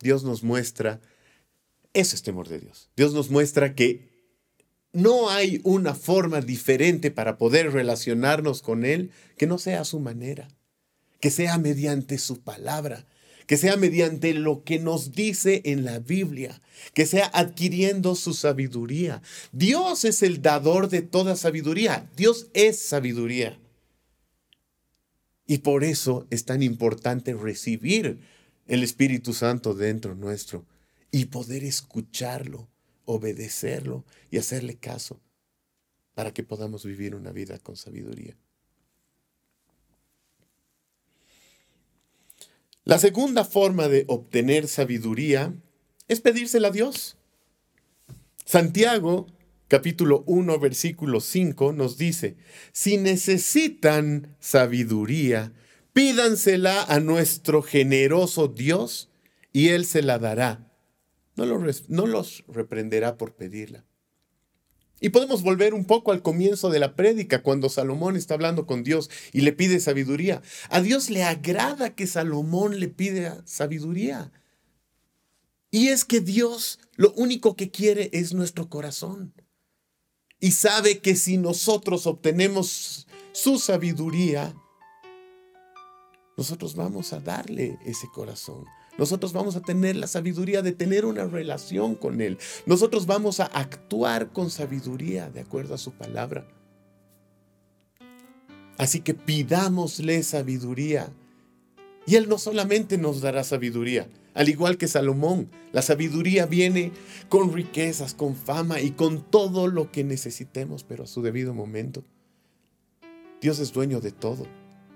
Dios 0.00 0.24
nos 0.24 0.42
muestra, 0.42 1.00
eso 1.94 2.14
es 2.14 2.22
temor 2.22 2.48
de 2.48 2.60
Dios. 2.60 2.90
Dios 2.96 3.14
nos 3.14 3.30
muestra 3.30 3.74
que 3.74 4.12
no 4.92 5.30
hay 5.30 5.60
una 5.64 5.94
forma 5.94 6.42
diferente 6.42 7.10
para 7.10 7.38
poder 7.38 7.72
relacionarnos 7.72 8.60
con 8.60 8.84
Él 8.84 9.10
que 9.38 9.46
no 9.46 9.58
sea 9.58 9.80
a 9.80 9.84
su 9.84 10.00
manera, 10.00 10.48
que 11.20 11.30
sea 11.30 11.56
mediante 11.56 12.18
su 12.18 12.42
palabra, 12.42 13.06
que 13.46 13.56
sea 13.56 13.76
mediante 13.76 14.34
lo 14.34 14.64
que 14.64 14.78
nos 14.78 15.12
dice 15.12 15.62
en 15.64 15.84
la 15.84 15.98
Biblia, 15.98 16.60
que 16.94 17.06
sea 17.06 17.30
adquiriendo 17.32 18.14
su 18.14 18.34
sabiduría. 18.34 19.22
Dios 19.52 20.04
es 20.04 20.22
el 20.22 20.42
dador 20.42 20.88
de 20.88 21.02
toda 21.02 21.36
sabiduría, 21.36 22.10
Dios 22.16 22.48
es 22.54 22.78
sabiduría. 22.78 23.58
Y 25.46 25.58
por 25.58 25.84
eso 25.84 26.26
es 26.30 26.44
tan 26.44 26.62
importante 26.62 27.34
recibir 27.34 28.18
el 28.66 28.82
Espíritu 28.82 29.34
Santo 29.34 29.74
dentro 29.74 30.14
nuestro 30.14 30.64
y 31.10 31.26
poder 31.26 31.64
escucharlo, 31.64 32.68
obedecerlo 33.04 34.04
y 34.30 34.38
hacerle 34.38 34.76
caso 34.76 35.20
para 36.14 36.32
que 36.32 36.44
podamos 36.44 36.84
vivir 36.84 37.14
una 37.14 37.32
vida 37.32 37.58
con 37.58 37.76
sabiduría. 37.76 38.36
La 42.84 42.98
segunda 42.98 43.44
forma 43.44 43.88
de 43.88 44.04
obtener 44.08 44.68
sabiduría 44.68 45.54
es 46.06 46.20
pedírsela 46.20 46.68
a 46.68 46.70
Dios. 46.70 47.16
Santiago 48.44 49.26
capítulo 49.68 50.22
1 50.26 50.58
versículo 50.58 51.20
5 51.20 51.72
nos 51.72 51.96
dice, 51.96 52.36
si 52.72 52.98
necesitan 52.98 54.36
sabiduría, 54.38 55.54
pídansela 55.94 56.84
a 56.84 57.00
nuestro 57.00 57.62
generoso 57.62 58.48
Dios 58.48 59.10
y 59.50 59.68
Él 59.68 59.86
se 59.86 60.02
la 60.02 60.18
dará. 60.18 60.70
No 61.36 61.46
los, 61.46 61.88
no 61.88 62.06
los 62.06 62.44
reprenderá 62.48 63.16
por 63.16 63.34
pedirla. 63.34 63.86
Y 65.00 65.10
podemos 65.10 65.42
volver 65.42 65.74
un 65.74 65.84
poco 65.84 66.12
al 66.12 66.22
comienzo 66.22 66.70
de 66.70 66.78
la 66.78 66.94
prédica, 66.94 67.42
cuando 67.42 67.68
Salomón 67.68 68.16
está 68.16 68.34
hablando 68.34 68.66
con 68.66 68.84
Dios 68.84 69.10
y 69.32 69.42
le 69.42 69.52
pide 69.52 69.80
sabiduría. 69.80 70.42
A 70.70 70.80
Dios 70.80 71.10
le 71.10 71.24
agrada 71.24 71.94
que 71.94 72.06
Salomón 72.06 72.80
le 72.80 72.88
pide 72.88 73.32
sabiduría. 73.44 74.32
Y 75.70 75.88
es 75.88 76.04
que 76.04 76.20
Dios 76.20 76.78
lo 76.94 77.12
único 77.14 77.56
que 77.56 77.70
quiere 77.70 78.08
es 78.12 78.32
nuestro 78.32 78.68
corazón. 78.68 79.34
Y 80.40 80.52
sabe 80.52 81.00
que 81.00 81.16
si 81.16 81.36
nosotros 81.36 82.06
obtenemos 82.06 83.06
su 83.32 83.58
sabiduría, 83.58 84.54
nosotros 86.36 86.74
vamos 86.74 87.12
a 87.12 87.20
darle 87.20 87.78
ese 87.84 88.06
corazón. 88.08 88.64
Nosotros 88.98 89.32
vamos 89.32 89.56
a 89.56 89.60
tener 89.60 89.96
la 89.96 90.06
sabiduría 90.06 90.62
de 90.62 90.72
tener 90.72 91.04
una 91.04 91.24
relación 91.24 91.94
con 91.94 92.20
Él. 92.20 92.38
Nosotros 92.66 93.06
vamos 93.06 93.40
a 93.40 93.46
actuar 93.46 94.32
con 94.32 94.50
sabiduría 94.50 95.30
de 95.30 95.40
acuerdo 95.40 95.74
a 95.74 95.78
su 95.78 95.92
palabra. 95.92 96.46
Así 98.78 99.00
que 99.00 99.14
pidámosle 99.14 100.22
sabiduría. 100.22 101.08
Y 102.06 102.16
Él 102.16 102.28
no 102.28 102.38
solamente 102.38 102.98
nos 102.98 103.20
dará 103.20 103.44
sabiduría, 103.44 104.08
al 104.34 104.48
igual 104.48 104.76
que 104.76 104.88
Salomón, 104.88 105.48
la 105.72 105.80
sabiduría 105.80 106.44
viene 106.44 106.92
con 107.28 107.52
riquezas, 107.52 108.14
con 108.14 108.36
fama 108.36 108.80
y 108.80 108.90
con 108.90 109.22
todo 109.22 109.68
lo 109.68 109.90
que 109.90 110.04
necesitemos, 110.04 110.84
pero 110.84 111.04
a 111.04 111.06
su 111.06 111.22
debido 111.22 111.54
momento. 111.54 112.04
Dios 113.40 113.58
es 113.58 113.72
dueño 113.72 114.00
de 114.00 114.10
todo. 114.10 114.46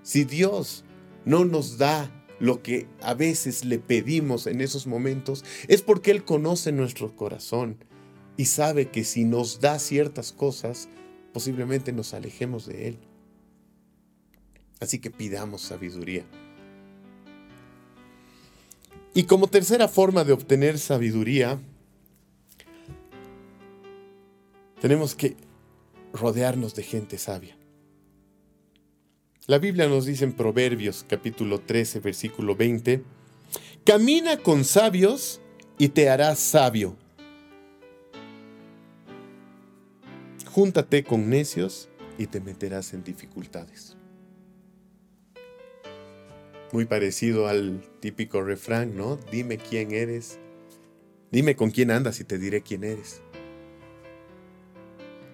Si 0.03 0.23
Dios 0.23 0.83
no 1.25 1.45
nos 1.45 1.77
da 1.77 2.11
lo 2.39 2.61
que 2.63 2.87
a 3.01 3.13
veces 3.13 3.65
le 3.65 3.79
pedimos 3.79 4.47
en 4.47 4.61
esos 4.61 4.87
momentos, 4.87 5.43
es 5.67 5.81
porque 5.81 6.11
Él 6.11 6.23
conoce 6.23 6.71
nuestro 6.71 7.15
corazón 7.15 7.77
y 8.37 8.45
sabe 8.45 8.89
que 8.89 9.03
si 9.03 9.25
nos 9.25 9.59
da 9.59 9.79
ciertas 9.79 10.31
cosas, 10.31 10.87
posiblemente 11.33 11.91
nos 11.91 12.13
alejemos 12.13 12.65
de 12.65 12.87
Él. 12.89 12.97
Así 14.79 14.99
que 14.99 15.11
pidamos 15.11 15.61
sabiduría. 15.61 16.23
Y 19.13 19.23
como 19.23 19.47
tercera 19.47 19.87
forma 19.87 20.23
de 20.23 20.31
obtener 20.31 20.79
sabiduría, 20.79 21.59
tenemos 24.79 25.15
que 25.15 25.35
rodearnos 26.13 26.75
de 26.75 26.83
gente 26.83 27.17
sabia. 27.17 27.58
La 29.49 29.57
Biblia 29.57 29.87
nos 29.87 30.05
dice 30.05 30.25
en 30.25 30.33
Proverbios 30.33 31.03
capítulo 31.09 31.59
13, 31.59 32.01
versículo 32.01 32.55
20, 32.55 33.01
camina 33.83 34.37
con 34.37 34.63
sabios 34.63 35.41
y 35.79 35.87
te 35.87 36.07
harás 36.07 36.37
sabio. 36.37 36.95
Júntate 40.45 41.03
con 41.03 41.31
necios 41.31 41.89
y 42.19 42.27
te 42.27 42.41
meterás 42.41 42.93
en 42.93 43.03
dificultades. 43.03 43.97
Muy 46.71 46.85
parecido 46.85 47.47
al 47.47 47.81
típico 48.01 48.43
refrán, 48.43 48.95
¿no? 48.95 49.17
Dime 49.31 49.57
quién 49.57 49.93
eres. 49.93 50.37
Dime 51.31 51.55
con 51.55 51.71
quién 51.71 51.89
andas 51.89 52.19
y 52.19 52.23
te 52.23 52.37
diré 52.37 52.61
quién 52.61 52.83
eres. 52.83 53.23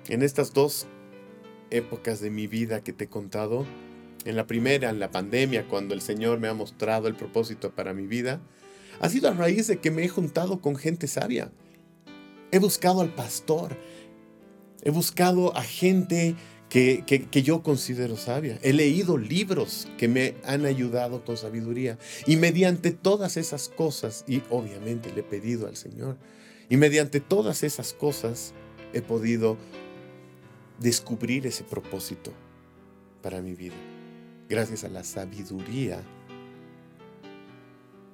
En 0.07 0.23
estas 0.23 0.53
dos 0.53 0.87
épocas 1.69 2.21
de 2.21 2.29
mi 2.29 2.47
vida 2.47 2.81
que 2.81 2.93
te 2.93 3.03
he 3.03 3.09
contado, 3.09 3.65
en 4.25 4.35
la 4.35 4.47
primera, 4.47 4.89
en 4.89 4.99
la 4.99 5.11
pandemia, 5.11 5.67
cuando 5.67 5.93
el 5.93 6.01
Señor 6.01 6.39
me 6.39 6.47
ha 6.47 6.53
mostrado 6.53 7.07
el 7.07 7.15
propósito 7.15 7.73
para 7.73 7.93
mi 7.93 8.07
vida, 8.07 8.41
ha 8.99 9.07
sido 9.09 9.29
a 9.29 9.33
raíz 9.33 9.67
de 9.67 9.77
que 9.77 9.91
me 9.91 10.03
he 10.03 10.09
juntado 10.09 10.59
con 10.61 10.75
gente 10.75 11.07
sabia. 11.07 11.51
He 12.51 12.59
buscado 12.59 13.01
al 13.01 13.13
pastor, 13.13 13.77
he 14.81 14.89
buscado 14.89 15.55
a 15.55 15.61
gente 15.61 16.35
que, 16.69 17.03
que, 17.05 17.43
yo 17.43 17.61
considero 17.61 18.17
sabia. 18.17 18.57
He 18.63 18.73
leído 18.73 19.17
libros 19.17 19.87
que 19.97 20.07
me 20.07 20.35
han 20.43 20.65
ayudado 20.65 21.23
con 21.23 21.37
sabiduría. 21.37 21.99
Y 22.25 22.37
mediante 22.37 22.91
todas 22.91 23.37
esas 23.37 23.69
cosas, 23.69 24.25
y 24.27 24.41
obviamente 24.49 25.11
le 25.13 25.21
he 25.21 25.23
pedido 25.23 25.67
al 25.67 25.75
Señor, 25.75 26.17
y 26.67 26.77
mediante 26.77 27.19
todas 27.19 27.63
esas 27.63 27.93
cosas 27.93 28.53
he 28.93 29.01
podido 29.01 29.57
descubrir 30.79 31.45
ese 31.45 31.63
propósito 31.63 32.33
para 33.21 33.41
mi 33.41 33.53
vida 33.53 33.75
gracias 34.47 34.83
a 34.83 34.89
la 34.89 35.03
sabiduría 35.03 36.03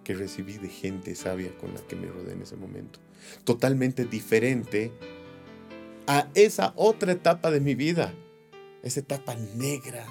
que 0.03 0.13
recibí 0.15 0.57
de 0.57 0.69
gente 0.69 1.15
sabia 1.15 1.55
con 1.57 1.73
la 1.73 1.81
que 1.81 1.95
me 1.95 2.07
rodeé 2.07 2.33
en 2.33 2.41
ese 2.41 2.55
momento. 2.55 2.99
Totalmente 3.43 4.05
diferente 4.05 4.91
a 6.07 6.27
esa 6.33 6.73
otra 6.75 7.11
etapa 7.11 7.51
de 7.51 7.59
mi 7.59 7.75
vida, 7.75 8.13
esa 8.83 9.01
etapa 9.01 9.35
negra, 9.55 10.05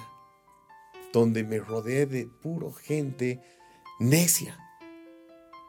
donde 1.11 1.43
me 1.43 1.59
rodeé 1.59 2.05
de 2.05 2.25
puro 2.25 2.71
gente 2.71 3.41
necia, 3.99 4.57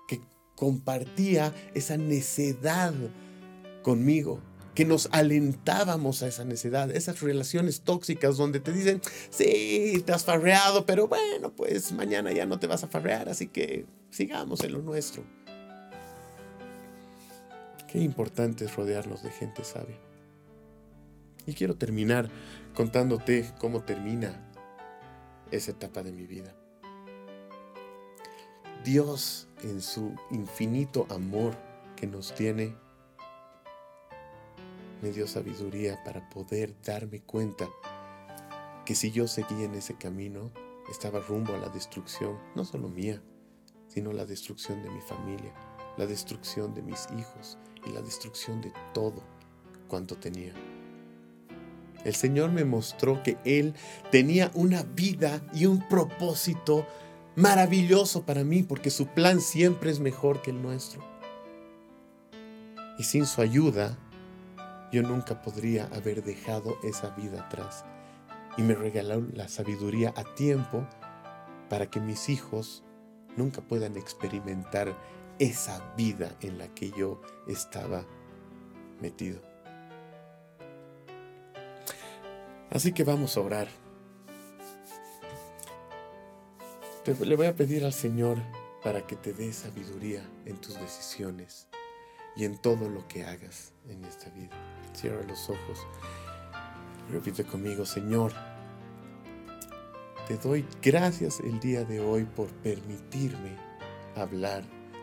que 0.06 0.20
compartía 0.54 1.52
esa 1.74 1.96
necedad 1.96 2.94
conmigo 3.82 4.40
que 4.74 4.84
nos 4.84 5.08
alentábamos 5.12 6.22
a 6.22 6.28
esa 6.28 6.44
necesidad, 6.44 6.90
esas 6.90 7.20
relaciones 7.20 7.82
tóxicas 7.82 8.36
donde 8.36 8.60
te 8.60 8.72
dicen, 8.72 9.02
sí, 9.30 10.02
te 10.06 10.12
has 10.12 10.24
farreado, 10.24 10.86
pero 10.86 11.08
bueno, 11.08 11.52
pues 11.52 11.92
mañana 11.92 12.32
ya 12.32 12.46
no 12.46 12.58
te 12.58 12.66
vas 12.66 12.82
a 12.84 12.88
farrear, 12.88 13.28
así 13.28 13.48
que 13.48 13.84
sigamos 14.10 14.62
en 14.64 14.72
lo 14.72 14.82
nuestro. 14.82 15.24
Qué 17.90 17.98
importante 17.98 18.64
es 18.64 18.74
rodearnos 18.74 19.22
de 19.22 19.30
gente 19.30 19.64
sabia. 19.64 19.98
Y 21.46 21.54
quiero 21.54 21.74
terminar 21.76 22.30
contándote 22.74 23.52
cómo 23.58 23.82
termina 23.82 24.48
esa 25.50 25.72
etapa 25.72 26.02
de 26.02 26.12
mi 26.12 26.26
vida. 26.26 26.54
Dios 28.84 29.48
en 29.62 29.82
su 29.82 30.16
infinito 30.30 31.06
amor 31.10 31.54
que 31.96 32.06
nos 32.06 32.34
tiene 32.34 32.74
me 35.02 35.10
dio 35.10 35.26
sabiduría 35.26 36.02
para 36.04 36.30
poder 36.30 36.74
darme 36.82 37.20
cuenta 37.20 37.68
que 38.86 38.94
si 38.94 39.10
yo 39.10 39.26
seguía 39.28 39.64
en 39.64 39.74
ese 39.74 39.94
camino, 39.94 40.50
estaba 40.90 41.20
rumbo 41.20 41.54
a 41.54 41.58
la 41.58 41.68
destrucción, 41.68 42.38
no 42.54 42.64
solo 42.64 42.88
mía, 42.88 43.20
sino 43.88 44.12
la 44.12 44.24
destrucción 44.24 44.82
de 44.82 44.90
mi 44.90 45.00
familia, 45.00 45.52
la 45.96 46.06
destrucción 46.06 46.72
de 46.72 46.82
mis 46.82 47.08
hijos 47.18 47.58
y 47.84 47.90
la 47.90 48.00
destrucción 48.00 48.60
de 48.60 48.72
todo 48.94 49.22
cuanto 49.88 50.16
tenía. 50.16 50.54
El 52.04 52.14
Señor 52.14 52.50
me 52.50 52.64
mostró 52.64 53.22
que 53.22 53.38
Él 53.44 53.74
tenía 54.10 54.50
una 54.54 54.82
vida 54.82 55.42
y 55.52 55.66
un 55.66 55.86
propósito 55.88 56.86
maravilloso 57.36 58.24
para 58.24 58.44
mí, 58.44 58.62
porque 58.62 58.90
su 58.90 59.06
plan 59.06 59.40
siempre 59.40 59.90
es 59.90 60.00
mejor 60.00 60.42
que 60.42 60.50
el 60.50 60.62
nuestro. 60.62 61.02
Y 62.98 63.04
sin 63.04 63.26
su 63.26 63.40
ayuda, 63.40 63.98
yo 64.92 65.02
nunca 65.02 65.40
podría 65.40 65.86
haber 65.86 66.22
dejado 66.22 66.76
esa 66.82 67.08
vida 67.10 67.46
atrás. 67.46 67.84
Y 68.58 68.62
me 68.62 68.74
regaló 68.74 69.26
la 69.32 69.48
sabiduría 69.48 70.12
a 70.14 70.24
tiempo 70.34 70.86
para 71.70 71.86
que 71.86 71.98
mis 71.98 72.28
hijos 72.28 72.84
nunca 73.36 73.62
puedan 73.62 73.96
experimentar 73.96 74.94
esa 75.38 75.94
vida 75.96 76.36
en 76.42 76.58
la 76.58 76.68
que 76.68 76.90
yo 76.90 77.22
estaba 77.48 78.04
metido. 79.00 79.40
Así 82.70 82.92
que 82.92 83.04
vamos 83.04 83.36
a 83.38 83.40
orar. 83.40 83.68
Le 87.24 87.36
voy 87.36 87.46
a 87.46 87.56
pedir 87.56 87.84
al 87.84 87.94
Señor 87.94 88.38
para 88.84 89.06
que 89.06 89.16
te 89.16 89.32
dé 89.32 89.52
sabiduría 89.52 90.22
en 90.44 90.58
tus 90.58 90.78
decisiones 90.78 91.68
y 92.36 92.44
en 92.44 92.56
todo 92.56 92.88
lo 92.88 93.06
que 93.08 93.24
hagas 93.24 93.72
en 93.88 94.04
esta 94.04 94.30
vida. 94.30 94.56
Cierra 94.94 95.22
los 95.26 95.48
ojos. 95.50 95.86
Repite 97.10 97.44
conmigo, 97.44 97.84
Señor, 97.84 98.32
te 100.28 100.36
doy 100.36 100.64
gracias 100.80 101.40
el 101.40 101.58
día 101.60 101.84
de 101.84 102.00
hoy 102.00 102.24
por 102.24 102.48
permitirme 102.48 103.56
hablar 104.16 104.62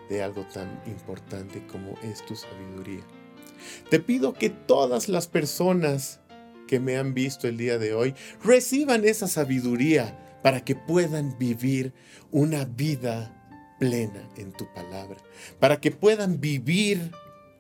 de 0.10 0.24
algo 0.24 0.46
tan 0.54 0.82
importante 0.86 1.66
como 1.68 1.98
es 2.02 2.26
tu 2.26 2.36
sabiduría. 2.36 3.04
Te 3.90 4.00
pido 4.00 4.34
que 4.34 4.50
todas 4.50 5.10
las 5.10 5.28
personas 5.28 6.20
que 6.68 6.80
me 6.80 6.98
han 6.98 7.14
visto 7.14 7.48
el 7.48 7.58
día 7.58 7.78
de 7.78 7.94
hoy 7.94 8.16
reciban 8.44 9.06
esa 9.06 9.28
sabiduría 9.28 10.40
para 10.42 10.64
que 10.64 10.76
puedan 10.76 11.38
vivir 11.38 11.94
una 12.32 12.66
vida 12.66 13.39
plena 13.80 14.30
en 14.36 14.52
tu 14.52 14.72
palabra, 14.74 15.18
para 15.60 15.80
que 15.80 15.92
puedan 15.92 16.40
vivir 16.40 17.12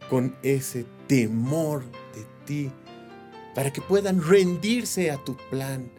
con 0.09 0.35
ese 0.43 0.85
temor 1.07 1.83
de 2.13 2.25
ti, 2.45 2.71
para 3.55 3.71
que 3.71 3.81
puedan 3.81 4.21
rendirse 4.21 5.11
a 5.11 5.17
tu 5.17 5.35
plan 5.49 5.89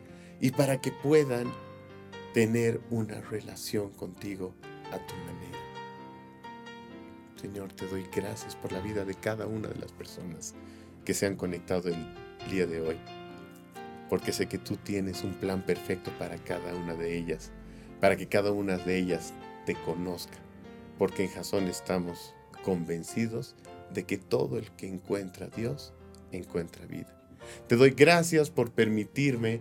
y 0.41 0.51
para 0.51 0.81
que 0.81 0.93
puedan 0.93 1.53
tener 2.35 2.81
una 2.91 3.21
relación 3.21 3.91
contigo 3.91 4.55
a 4.93 4.99
tu 5.07 5.15
manera. 5.17 5.59
Señor, 7.41 7.73
te 7.73 7.87
doy 7.87 8.07
gracias 8.15 8.55
por 8.55 8.73
la 8.73 8.81
vida 8.81 9.05
de 9.05 9.15
cada 9.15 9.47
una 9.47 9.69
de 9.69 9.79
las 9.81 9.93
personas 9.93 10.55
que 11.05 11.15
se 11.15 11.27
han 11.27 11.37
conectado 11.37 11.89
el 11.89 12.07
día 12.51 12.67
de 12.67 12.81
hoy, 12.81 12.99
porque 14.09 14.33
sé 14.33 14.47
que 14.47 14.59
tú 14.59 14.77
tienes 14.77 15.25
un 15.25 15.35
plan 15.35 15.65
perfecto 15.65 16.11
para 16.19 16.37
cada 16.37 16.75
una 16.75 16.95
de 16.95 17.17
ellas, 17.17 17.51
para 18.01 18.17
que 18.17 18.27
cada 18.27 18.53
una 18.53 18.77
de 18.77 18.99
ellas 18.99 19.33
conozca, 19.75 20.39
porque 20.99 21.25
en 21.25 21.31
Jasón 21.31 21.69
estamos 21.69 22.35
convencidos 22.65 23.55
de 23.93 24.05
que 24.05 24.19
todo 24.19 24.59
el 24.59 24.71
que 24.73 24.87
encuentra 24.87 25.47
a 25.47 25.51
Dios 25.51 25.93
encuentra 26.33 26.87
vida. 26.87 27.17
Te 27.67 27.77
doy 27.77 27.91
gracias 27.91 28.51
por 28.51 28.71
permitirme, 28.71 29.61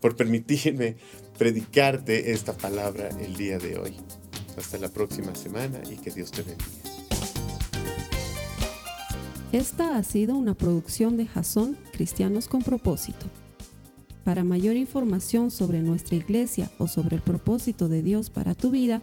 por 0.00 0.16
permitirme 0.16 0.96
predicarte 1.38 2.32
esta 2.32 2.52
palabra 2.52 3.08
el 3.20 3.36
día 3.36 3.58
de 3.58 3.78
hoy. 3.78 3.96
Hasta 4.56 4.78
la 4.78 4.88
próxima 4.88 5.34
semana 5.34 5.80
y 5.90 5.96
que 5.96 6.10
Dios 6.10 6.30
te 6.30 6.42
bendiga. 6.42 6.96
Esta 9.52 9.96
ha 9.96 10.02
sido 10.02 10.34
una 10.34 10.54
producción 10.54 11.16
de 11.16 11.26
Jason 11.26 11.78
Cristianos 11.92 12.48
con 12.48 12.62
Propósito. 12.62 13.26
Para 14.24 14.44
mayor 14.44 14.76
información 14.76 15.50
sobre 15.50 15.80
nuestra 15.82 16.16
iglesia 16.16 16.70
o 16.78 16.88
sobre 16.88 17.16
el 17.16 17.22
propósito 17.22 17.88
de 17.88 18.02
Dios 18.02 18.28
para 18.28 18.54
tu 18.54 18.70
vida, 18.70 19.02